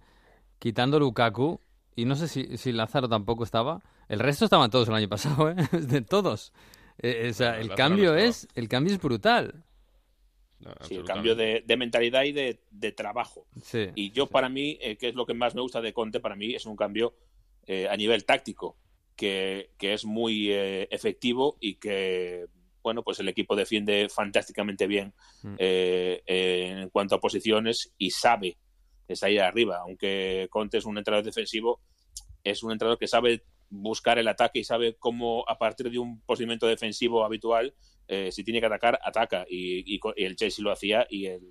[0.59, 1.59] quitando Lukaku,
[1.97, 3.81] y no sé si, si Lázaro tampoco estaba.
[4.07, 5.55] El resto estaban todos el año pasado, ¿eh?
[5.71, 6.53] De todos.
[6.99, 9.65] Eh, o sea, el cambio es el cambio es brutal.
[10.81, 13.47] Sí, el cambio de, mentalidad y de, trabajo.
[13.95, 16.35] y yo para mí, eh, que es lo que más me gusta de Conte, para
[16.35, 17.15] mí es un cambio
[17.65, 18.77] eh, a nivel táctico,
[19.15, 22.45] que, que es muy efectivo y que,
[22.83, 25.55] bueno, pues el equipo defiende fantásticamente bien mm.
[25.57, 28.57] en cuanto a posiciones y sabe
[29.07, 29.77] es ahí arriba.
[29.77, 31.81] Aunque Conte es un entrenador defensivo,
[32.43, 36.21] es un entrenador que sabe buscar el ataque y sabe cómo a partir de un
[36.21, 37.73] procedimiento defensivo habitual,
[38.07, 39.45] eh, si tiene que atacar, ataca.
[39.49, 41.41] Y, el Chelsea lo hacía y el,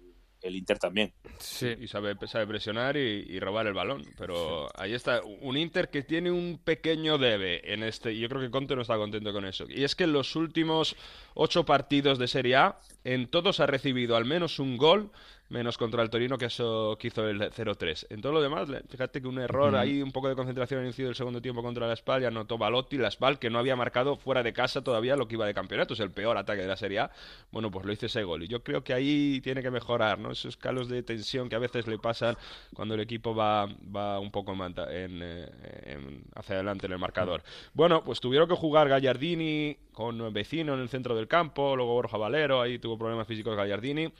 [0.42, 1.12] el Inter también.
[1.38, 1.74] Sí.
[1.80, 4.02] Y sabe, sabe presionar y, robar el balón.
[4.16, 8.12] Pero ahí está, un Inter que tiene un pequeño debe en este.
[8.12, 9.64] Y yo creo que Conte no está contento con eso.
[9.68, 10.96] Y es que en los últimos
[11.34, 15.10] ocho partidos de Serie A, en todos ha recibido al menos un gol
[15.48, 18.06] menos contra el Torino que eso que hizo el 0-3.
[18.10, 20.88] En todo lo demás, fíjate que un error ahí, un poco de concentración en el
[20.88, 23.76] inicio del segundo tiempo contra la Spal, ya notó Balotti, la Spal que no había
[23.76, 26.68] marcado fuera de casa todavía lo que iba de campeonato, es el peor ataque de
[26.68, 27.10] la Serie A.
[27.50, 30.32] Bueno, pues lo hizo ese gol y yo creo que ahí tiene que mejorar, ¿no?
[30.32, 32.36] Esos calos de tensión que a veces le pasan
[32.74, 37.42] cuando el equipo va, va un poco en, en, hacia adelante en el marcador.
[37.74, 42.16] Bueno, pues tuvieron que jugar Gallardini con vecino en el centro del campo, luego Borja
[42.16, 44.12] Valero, ahí tuvo problemas físicos Gallardini.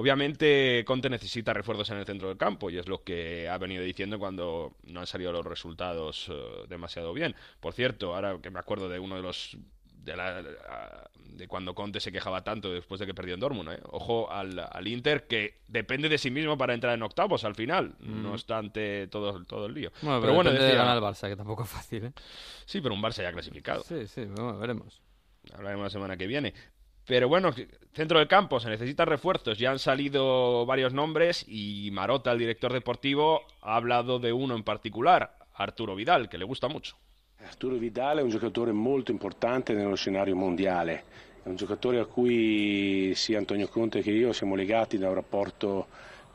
[0.00, 3.84] Obviamente Conte necesita refuerzos en el centro del campo y es lo que ha venido
[3.84, 7.36] diciendo cuando no han salido los resultados eh, demasiado bien.
[7.60, 9.58] Por cierto, ahora que me acuerdo de uno de los
[10.02, 13.72] de, la, de, cuando Conte se quejaba tanto después de que perdió en Dortmund.
[13.72, 13.80] ¿eh?
[13.90, 18.22] Ojo al, Inter que depende de sí mismo para entrar en octavos al final, mm.
[18.22, 19.92] no obstante todo, todo el lío.
[20.00, 22.06] pero, bueno, decía, de ganar al Barça, que tampoco es fácil.
[22.06, 22.12] ¿eh?
[22.64, 23.82] Sí, pero un Barça ya clasificado.
[23.82, 24.24] Sí, sí,
[24.58, 25.02] veremos.
[25.52, 26.54] Hablaremos la semana que viene.
[27.10, 27.50] Pero bueno,
[27.92, 29.58] centro del campo se necesitan refuerzos.
[29.58, 34.62] Ya han salido varios nombres y Marota, el director deportivo, ha hablado de uno en
[34.62, 36.96] particular, Arturo Vidal, que le gusta mucho.
[37.44, 41.02] Arturo Vidal è un giocatore molto importante nello scenario mondiale,
[41.42, 45.88] è un giocatore a cui sia Antonio Conte che io siamo legati da un rapporto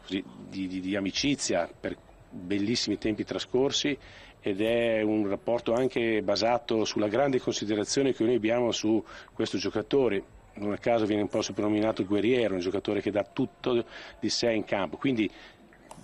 [0.10, 1.96] di, di, di amicizia per
[2.30, 3.98] bellissimi tempi trascorsi
[4.42, 9.02] ed è un rapporto anche basato sulla grande considerazione che noi abbiamo su
[9.32, 13.86] questo giocatore non a caso viene un po' soprannominato guerriero, un giocatore che dà tutto
[14.20, 15.30] di sé in campo, quindi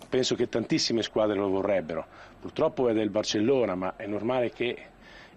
[0.09, 2.05] penso che tantissime squadre lo vorrebbero.
[2.39, 4.89] Purtroppo è del Barcellona, ma è normale che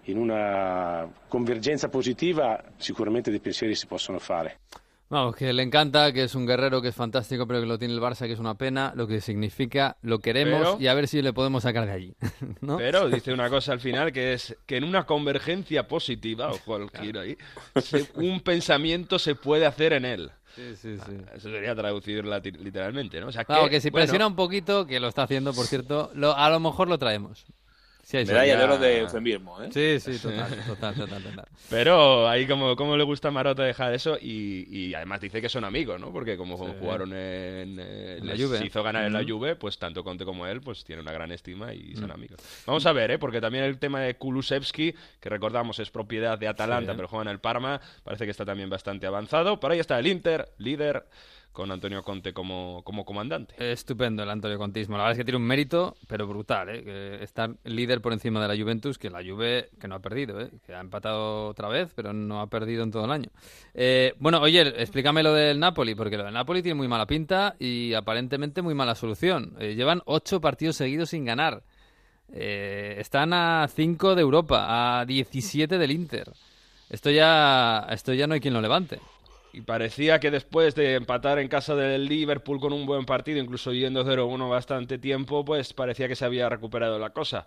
[0.05, 4.59] in una convergenza positiva sicuramente dei pensieri si possono fare.
[5.15, 7.95] Vamos, que le encanta, que es un guerrero, que es fantástico, pero que lo tiene
[7.95, 11.23] el Barça, que es una pena, lo que significa, lo queremos y a ver si
[11.23, 12.17] le podemos sacar de allí.
[12.79, 16.91] Pero dice una cosa al final, que es que en una convergencia positiva, ojo al
[16.91, 17.39] giro ahí,
[18.15, 20.33] un pensamiento se puede hacer en él.
[20.57, 21.17] Sí, sí, sí.
[21.29, 23.29] Ah, eso sería traducirla literalmente, ¿no?
[23.29, 26.59] O sea, que, si presiona un poquito, que lo está haciendo, por cierto, a lo
[26.59, 27.47] mejor lo traemos.
[28.05, 29.71] Sí, Medalla de oro de eufemismo, ¿eh?
[29.73, 34.19] Sí, sí, total, total, total, Pero ahí como, como le gusta a Marota dejar eso
[34.21, 36.13] y, y, además dice que son amigos, ¿no?
[36.13, 37.77] Porque como jugaron en,
[38.27, 38.59] la Juve.
[38.59, 41.33] Se hizo ganar en la Juve, pues tanto Conte como él, pues tiene una gran
[41.33, 42.39] estima y son amigos.
[42.67, 43.19] Vamos a ver, ¿eh?
[43.19, 47.29] Porque también el tema de Kulusevski, que recordamos es propiedad de Atalanta, pero juega en
[47.29, 49.59] el Parma, parece que está también bastante avanzado.
[49.59, 51.07] Por ahí está el Inter, líder
[51.55, 53.55] con Antonio Conte como, como comandante.
[53.73, 54.97] Estupendo el Antonio Contismo.
[54.97, 57.23] La verdad es que tiene un mérito, pero brutal, ¿eh?
[57.23, 60.51] estar líder por encima de la Juventus, que la Juve que no ha perdido, ¿eh?
[60.67, 63.31] que ha empatado otra vez, pero no ha perdido en todo el año.
[63.73, 67.55] Eh, bueno, oye, explícame lo del Napoli, porque lo del Napoli tiene muy mala pinta
[67.61, 69.55] y aparentemente muy mala solución.
[69.61, 71.63] Eh, llevan ocho partidos seguidos sin ganar.
[72.33, 76.33] están a cinco de Europa, a 17 del Inter.
[76.91, 78.99] Esto ya, esto ya no hay quien lo levante
[79.55, 83.73] y parecía que después de empatar en casa del Liverpool con un buen partido, incluso
[83.73, 87.47] yendo 0-1 bastante tiempo, pues parecía que se había recuperado la cosa.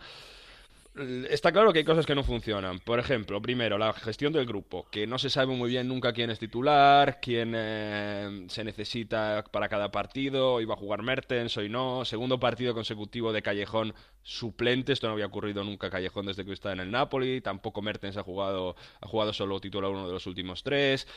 [1.30, 2.80] Está claro que hay cosas que no funcionan.
[2.80, 6.32] Por ejemplo, primero, la gestión del grupo, que no se sabe muy bien nunca quién
[6.32, 12.04] es titular, quién eh, se necesita para cada partido, va a jugar Mertens, hoy no.
[12.04, 13.94] Segundo partido consecutivo de Callejón
[14.24, 18.18] suplente, esto no había ocurrido nunca Callejón desde que está en el Napoli, tampoco Mertens
[18.18, 21.08] ha jugado, ha jugado solo titular uno de los últimos tres.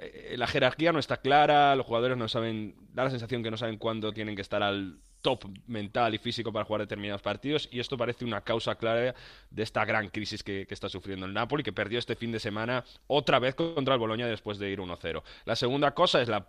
[0.00, 3.56] Eh, la jerarquía no está clara, los jugadores no saben, da la sensación que no
[3.56, 7.80] saben cuándo tienen que estar al top mental y físico para jugar determinados partidos y
[7.80, 9.14] esto parece una causa clara
[9.50, 12.84] de esta gran crisis que, está sufriendo el Napoli que perdió este fin de semana
[13.06, 15.22] otra vez contra el Boloña después de ir 1-0.
[15.44, 16.48] La segunda cosa es la,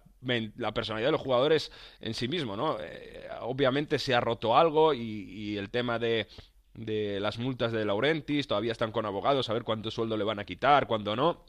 [0.74, 2.78] personalidad de los jugadores en sí mismo, ¿no?
[2.80, 6.28] Eh, obviamente se ha roto algo y, el tema de
[6.74, 10.40] de las multas de Laurentis, todavía están con abogados a ver cuánto sueldo le van
[10.40, 11.46] a quitar, cuándo no.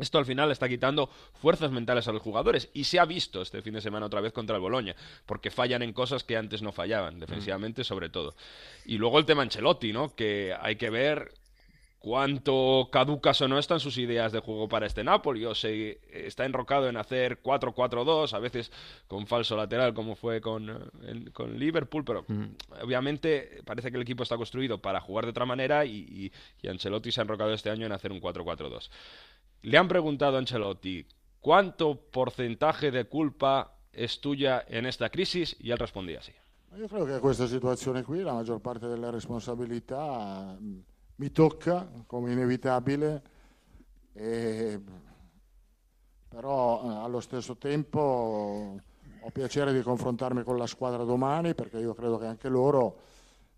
[0.00, 1.08] Esto al final está quitando
[1.40, 4.32] fuerzas mentales a los jugadores y se ha visto este fin de semana otra vez
[4.32, 4.96] contra el Boloña,
[5.26, 8.34] porque fallan en cosas que antes no fallaban, defensivamente sobre todo.
[8.84, 10.14] Y luego el tema Ancelotti, ¿no?
[10.14, 11.32] Que hay que ver
[12.00, 16.46] cuánto caducas o no están sus ideas de juego para este Napoli, o se está
[16.46, 18.72] enrocado en hacer 4-4-2, a veces
[19.06, 22.24] con falso lateral como fue con, eh, con Liverpool, pero
[22.82, 26.32] obviamente parece que el equipo está construido para jugar de otra manera y,
[26.62, 28.88] y Ancelotti se ha enrocado este año en hacer un 4-4-2.
[29.62, 31.06] Le han preguntado a Ancelotti
[31.40, 36.32] cuánto porcentaje de culpa es tuya en esta crisis y él respondía así.
[36.76, 40.78] Io credo che questa situazione qui la maggior parte della responsabilità mm,
[41.16, 43.22] mi tocca come inevitabile,
[44.12, 44.80] e,
[46.28, 48.80] però eh, allo stesso tempo
[49.20, 53.00] ho piacere di confrontarmi con la squadra domani perché io credo che anche loro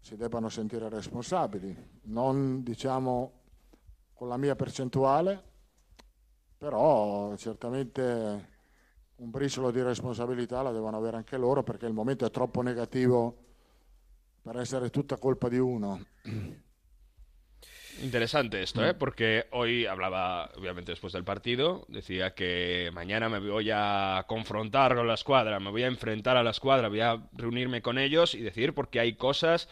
[0.01, 3.33] si debbano sentire responsabili, non diciamo
[4.15, 5.52] con la mia percentuale,
[6.63, 8.03] però certamente
[9.17, 13.37] un briciolo di responsabilità la devono avere anche loro perché il momento è troppo negativo
[14.41, 16.01] per essere tutta colpa di uno.
[18.03, 18.95] Interesante esto, ¿eh?
[18.95, 25.09] Porque hoy hablaba, obviamente después del partido, decía que mañana me voy a confrontar con
[25.09, 28.41] la escuadra, me voy a enfrentar a la escuadra, voy a reunirme con ellos y
[28.41, 29.69] decir porque hay cosas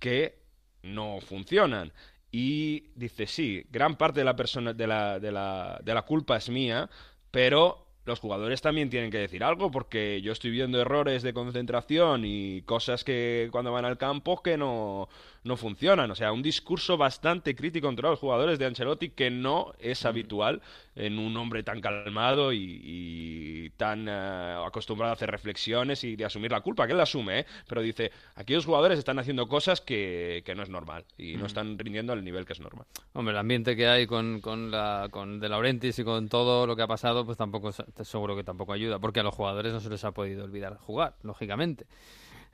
[0.00, 0.42] que
[0.82, 1.92] no funcionan.
[2.32, 6.38] Y dice, sí, gran parte de la, persona, de la, de la, de la culpa
[6.38, 6.88] es mía,
[7.30, 12.24] pero los jugadores también tienen que decir algo porque yo estoy viendo errores de concentración
[12.24, 15.08] y cosas que cuando van al campo que no,
[15.44, 16.10] no funcionan.
[16.10, 20.62] O sea, un discurso bastante crítico contra los jugadores de Ancelotti que no es habitual
[20.94, 26.24] en un hombre tan calmado y, y tan eh, acostumbrado a hacer reflexiones y de
[26.24, 27.46] asumir la culpa, que él la asume, ¿eh?
[27.66, 31.46] pero dice, aquí los jugadores están haciendo cosas que, que no es normal y no
[31.46, 32.86] están rindiendo al nivel que es normal.
[33.14, 36.76] Hombre, el ambiente que hay con, con, la, con De Laurentiis y con todo lo
[36.76, 39.88] que ha pasado, pues tampoco, seguro que tampoco ayuda, porque a los jugadores no se
[39.88, 41.86] les ha podido olvidar jugar, lógicamente.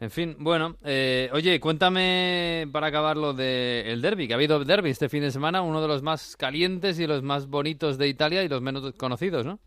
[0.00, 4.90] En fin, bueno, eh, oye, cuéntame para acabar lo del derby, que ha habido derby
[4.90, 8.44] este fin de semana, uno de los más calientes y los más bonitos de Italia
[8.44, 9.58] y los menos conocidos, ¿no?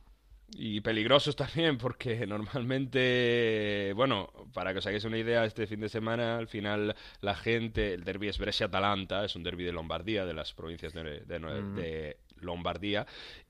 [0.53, 5.89] Y peligrosos también, porque normalmente, bueno, para que os hagáis una idea, este fin de
[5.89, 10.34] semana, al final, la gente, el derby es Brescia-Atalanta, es un derby de Lombardía, de
[10.34, 11.75] las provincias de, de- Mm.
[11.75, 13.05] de Lombardía,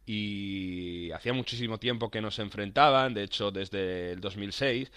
[0.05, 4.91] y hacía muchísimo tiempo que no se enfrentaban, de hecho, desde el 2006,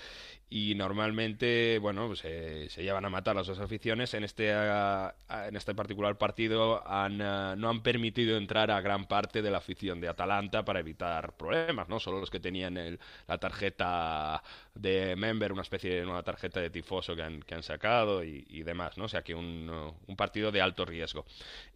[0.51, 4.15] y normalmente, bueno, pues, eh, se llevan a matar las dos aficiones.
[4.15, 5.15] En este, ah,
[5.49, 9.59] en este particular partido han, ah, no han permitido entrar a gran parte de la
[9.59, 11.99] afición de Atalanta para evitar problemas, ¿no?
[11.99, 14.43] Solo los que tenían el- la tarjeta
[14.75, 18.45] de member, una especie de nueva tarjeta de tifoso que han, que han sacado y,
[18.65, 19.05] demás, ¿no?
[19.05, 21.25] O sea que un, uh, un partido de alto riesgo.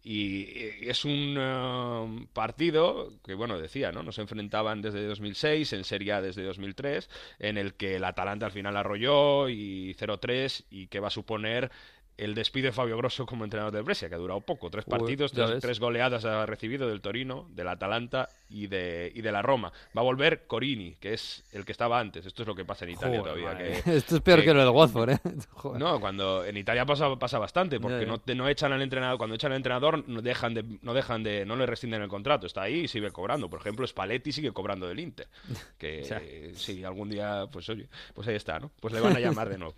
[0.03, 0.43] Y,
[0.83, 4.03] y es un uh, partido que, bueno, decía, ¿no?
[4.03, 7.09] Nos enfrentaban desde 2006, en Serie A desde 2003,
[7.39, 11.71] en el que el Atalanta al final arrolló y 0-3 y que va a suponer
[12.19, 15.31] el despido de Fabio Grosso como entrenador del Brescia, que ha durado poco, tres partidos,
[15.31, 19.71] tres, tres goleadas ha recibido del Torino, del Atalanta y de, y de la Roma.
[19.97, 22.25] Va a volver Corini, que es el que estaba antes.
[22.25, 23.57] Esto es lo que pasa en Italia Joder, todavía.
[23.83, 23.95] que-.
[23.97, 25.19] Esto es peor que lo del Watford, ¿eh?
[25.51, 25.79] Joder.
[25.79, 28.05] no, cuando en Italia pasa, pasa bastante, porque.
[28.05, 31.23] No, te- no echan al entrenador, cuando echan al entrenador no dejan de, no dejan
[31.23, 33.49] de, no le rescinden el contrato, está ahí y sigue cobrando.
[33.49, 35.27] Por ejemplo, Spalletti sigue cobrando del Inter.
[35.77, 36.17] Que Ya.
[36.21, 38.71] eh, sí, algún día, pues oye, pues ahí está, ¿no?
[38.81, 39.73] Pues le van a llamar de nuevo.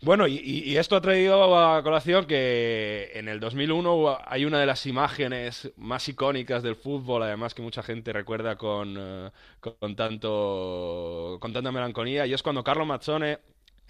[0.00, 4.60] Bueno, y, y- esto ha traído a colación que en el 2001 hubo- hay una
[4.60, 9.30] de las imágenes más icónicas del fútbol, además que mucha gente recuerda con, eh,
[9.60, 13.38] con tanto con tanta melancolía, y es cuando Carlo Mazzone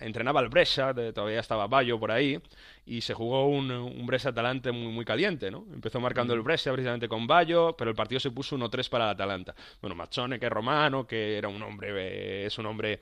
[0.01, 2.41] entrenaba al Brescia, todavía estaba Bayo por ahí,
[2.87, 5.67] y se jugó un, un Brescia-Atalante muy, muy caliente, ¿no?
[5.75, 9.11] Empezó marcando el Brescia precisamente con Bayo, pero el partido se puso 1-3 para el
[9.11, 9.55] Atalanta.
[9.83, 13.01] Bueno, Mazzone, que es romano, que era un hombre, es un hombre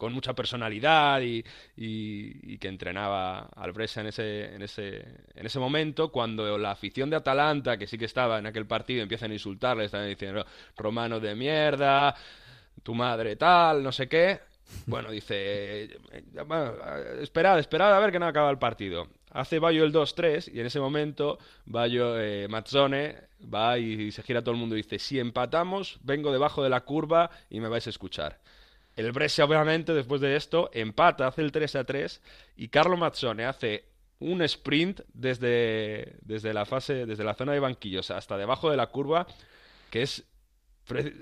[0.00, 1.44] con mucha personalidad y,
[1.76, 4.96] y- y que entrenaba al Brescia en ese, en, ese,
[5.34, 9.02] en ese momento, cuando la afición de Atalanta, que sí que estaba en aquel partido,
[9.02, 10.44] empiezan a insultarle, están diciendo,
[10.76, 12.16] romano de mierda,
[12.82, 14.40] tu madre tal, no sé qué.
[14.86, 15.34] Bueno, dice,
[15.84, 15.90] eh,
[17.20, 19.08] esperad, esperad a ver que no acaba el partido.
[19.32, 23.16] Hace Bayo el 2-3 y en ese momento Bayo, eh, Mazzone
[23.52, 26.80] va y se gira todo el mundo y dice, si empatamos, vengo debajo de la
[26.80, 28.38] curva y me vais a escuchar.
[29.00, 32.20] El Brescia, obviamente, después de esto, empata, hace el 3 a 3
[32.56, 33.84] y Carlo Mazzone hace
[34.18, 38.88] un sprint desde, desde la fase, desde la zona de banquillos hasta debajo de la
[38.88, 39.26] curva,
[39.90, 40.24] que es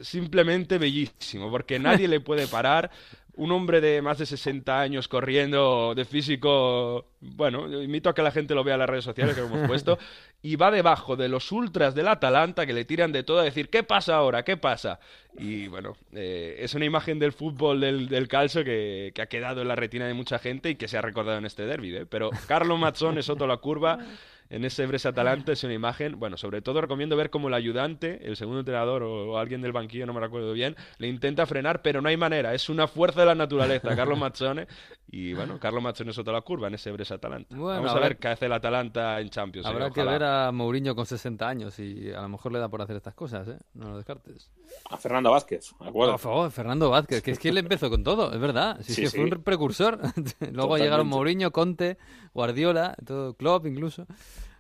[0.03, 2.91] simplemente bellísimo, porque nadie le puede parar.
[3.39, 8.23] Un hombre de más de 60 años corriendo de físico, bueno, yo invito a que
[8.23, 9.97] la gente lo vea en las redes sociales que lo hemos puesto,
[10.43, 13.71] y va debajo de los ultras del Atalanta que le tiran de todo a decir,
[13.71, 14.45] ¿qué pasa ahora?
[14.45, 14.99] ¿Qué pasa?
[15.39, 19.63] Y bueno, eh, es una imagen del fútbol del, del calcio que, que ha quedado
[19.63, 21.95] en la retina de mucha gente y que se ha recordado en este derby.
[21.95, 22.07] ¿eh?
[22.07, 23.99] Pero Carlo Mazzone sotto la curva
[24.51, 28.27] en ese Brescia Atalanta es una imagen, bueno, sobre todo recomiendo ver cómo el ayudante,
[28.27, 31.83] el segundo entrenador o, o alguien del banquillo, no me recuerdo bien, le intenta frenar,
[31.83, 34.67] pero no hay manera, es una fuerza de la naturaleza, Carlo Mazzone,
[35.11, 37.57] y bueno, Carlo Mazzone sotto la curva en ese Brescia Atalanta.
[37.57, 39.67] Bueno, Vamos a ver qué hace el Atalanta en Champions.
[39.67, 40.13] eh, Habrá que ojalá.
[40.13, 43.15] ver a Mourinho con 60 años y a lo mejor le da por hacer estas
[43.15, 43.59] cosas, ¿eh?
[43.75, 44.51] No lo descartes.
[44.91, 46.13] A Fernando Vázquez, ¿de acuerdo?
[46.13, 48.79] Por favor, Fernando Vázquez, que es que él empezó con todo, es verdad.
[48.83, 49.99] Sí, Sí, es que fue un precursor.
[50.03, 50.83] Luego Totalmente.
[50.85, 51.97] llegaron Mourinho, Conte,
[52.35, 54.07] Guardiola, todo, Klopp incluso.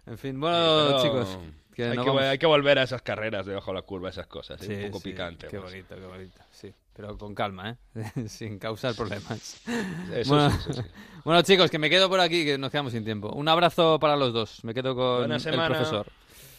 [0.09, 0.57] En fin, bueno,
[0.89, 1.39] Pero- chicos,
[1.75, 4.09] Que hay, no que, vamos- hay que volver a esas carreras debajo de la curva,
[4.09, 4.61] esas cosas.
[4.69, 4.85] ¿eh?
[4.87, 5.47] Un poco sí, picante.
[5.49, 5.71] Qué pues.
[5.73, 6.41] bonito, qué bonito.
[6.51, 8.05] Sí, pero con calma, ¿eh?
[8.29, 9.61] Sin causar problemas.
[10.13, 10.89] Eso bueno, sí, eso sí.
[11.25, 13.29] bueno, chicos, que me quedo por aquí, que nos quedamos sin tiempo.
[13.29, 14.65] Un abrazo para los dos.
[14.65, 15.69] Me quedo con el semana.
[15.69, 16.07] profesor.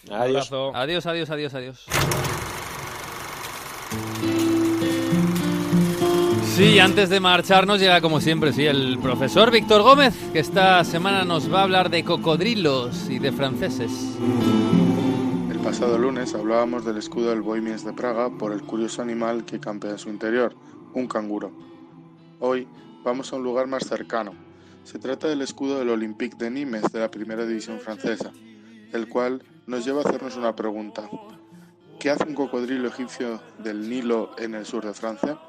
[0.09, 0.21] Adiós.
[0.51, 0.71] Abrazo.
[0.75, 1.85] Adiós, adiós, adiós, adiós.
[6.59, 11.23] Sí, antes de marcharnos llega como siempre, sí, el profesor Víctor Gómez, que esta semana
[11.23, 14.17] nos va a hablar de cocodrilos y de franceses.
[15.49, 19.61] El pasado lunes hablábamos del escudo del Bohemians de Praga por el curioso animal que
[19.61, 20.53] campea en su interior,
[20.93, 21.53] un canguro.
[22.41, 22.67] Hoy
[23.05, 24.33] vamos a un lugar más cercano.
[24.83, 28.33] Se trata del escudo del Olympique de Nimes de la primera división francesa,
[28.91, 31.09] el cual nos lleva a hacernos una pregunta.
[32.01, 35.39] ¿Qué hace un cocodrilo egipcio del Nilo en el sur de Francia?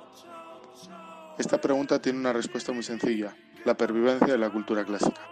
[1.41, 3.35] Esta pregunta tiene una respuesta muy sencilla,
[3.65, 5.23] la pervivencia de la cultura clásica.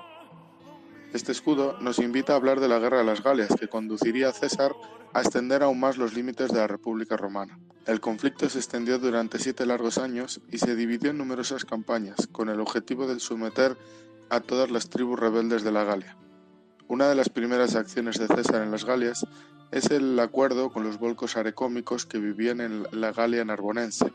[1.13, 4.33] Este escudo nos invita a hablar de la guerra de las Galias, que conduciría a
[4.33, 4.73] César
[5.13, 7.59] a extender aún más los límites de la República Romana.
[7.85, 12.49] El conflicto se extendió durante siete largos años y se dividió en numerosas campañas, con
[12.49, 13.77] el objetivo de someter
[14.31, 16.17] a todas las tribus rebeldes de la Galia.
[16.87, 19.27] Una de las primeras acciones de César en las Galias
[19.73, 24.11] es el acuerdo con los volcos arecómicos que vivían en la Galia narbonense.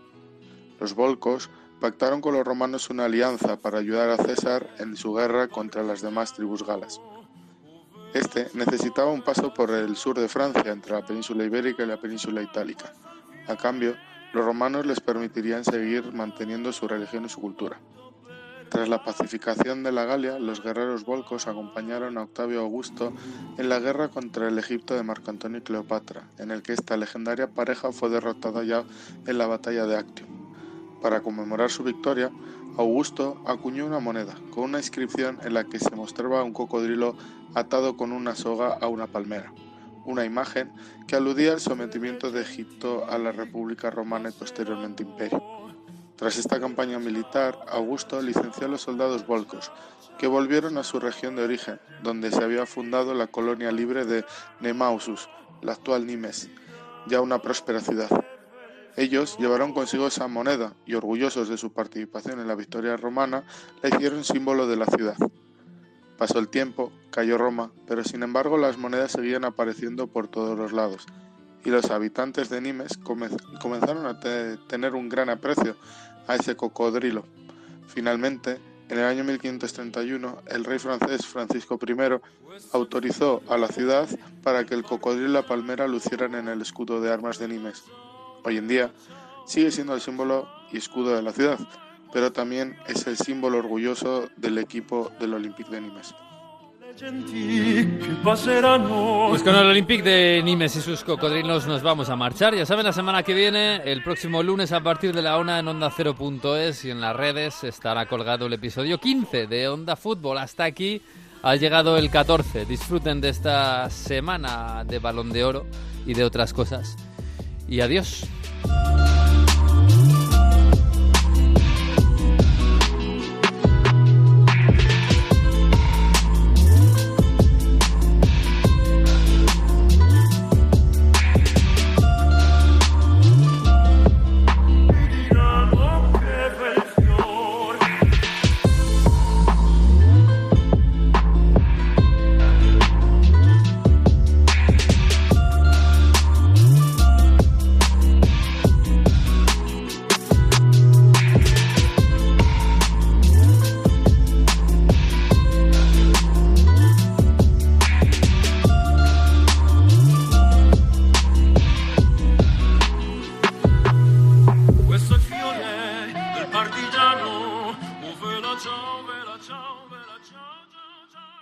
[0.80, 1.52] Los volcos
[1.84, 6.01] pactaron con los romanos una alianza para ayudar a César en su guerra contra las
[6.01, 7.01] demás tribus galas.
[8.13, 11.99] Este necesitaba un paso por el sur de Francia, entre la península ibérica y la
[11.99, 12.93] península itálica.
[13.49, 13.97] A cambio,
[14.31, 17.77] los romanos les permitirían seguir manteniendo su religión y su cultura.
[18.69, 23.11] Tras la pacificación de la Galia, los guerreros volcos acompañaron a Octavio Augusto
[23.57, 26.95] en la guerra contra el Egipto de Marco Antonio y Cleopatra, en el que esta
[26.95, 28.86] legendaria pareja fue derrotada ya
[29.27, 30.43] en la batalla de Actium.
[31.04, 32.32] Para conmemorar su victoria,
[32.78, 37.18] Augusto acuñó una moneda con una inscripción en la que se mostraba un cocodrilo
[37.54, 39.51] atado con una soga a una palmera,
[40.06, 40.72] una imagen
[41.06, 45.43] que aludía al sometimiento de Egipto a la República Romana y posteriormente Imperio.
[46.16, 49.74] Tras esta campaña militar, Augusto licenció a los soldados volcos,
[50.18, 54.24] que volvieron a su región de origen, donde se había fundado la colonia libre de
[54.62, 55.28] Nemausus,
[55.62, 56.49] la actual Nimes,
[57.08, 58.10] ya una próspera ciudad.
[58.96, 63.44] Ellos llevaron consigo esa moneda y, orgullosos de su participación en la victoria romana,
[63.82, 65.18] la hicieron símbolo de la ciudad.
[66.18, 70.74] Pasó el tiempo, cayó Roma, pero sin embargo las monedas seguían apareciendo por todos los
[70.74, 71.08] lados,
[71.66, 73.30] y los habitantes de Nimes come-
[73.60, 75.76] comenzaron a te- tener un gran aprecio
[76.28, 77.26] a ese cocodrilo.
[77.88, 81.96] Finalmente, en el año 1531, el rey francés Francisco I
[82.74, 84.08] autorizó a la ciudad
[84.44, 87.84] para que el cocodrilo y la palmera lucieran en el escudo de armas de Nimes.
[88.44, 88.91] Hoy en día
[89.46, 91.60] sigue siendo el símbolo y escudo de la ciudad,
[92.12, 96.14] pero también es el símbolo orgulloso del equipo del Olympique de Nimes.
[98.24, 102.54] Pues con el Olympique de Nimes y sus cocodrilos nos vamos a marchar.
[102.54, 105.68] Ya saben, la semana que viene, el próximo lunes a partir de la una en
[105.68, 110.38] Onda 0.es y en las redes estará colgado el episodio 15 de Onda Fútbol.
[110.38, 111.02] Hasta aquí
[111.41, 112.66] ha llegado el 14.
[112.66, 115.66] Disfruten de esta semana de balón de oro
[116.06, 116.96] y de otras cosas
[117.74, 118.28] y adiós.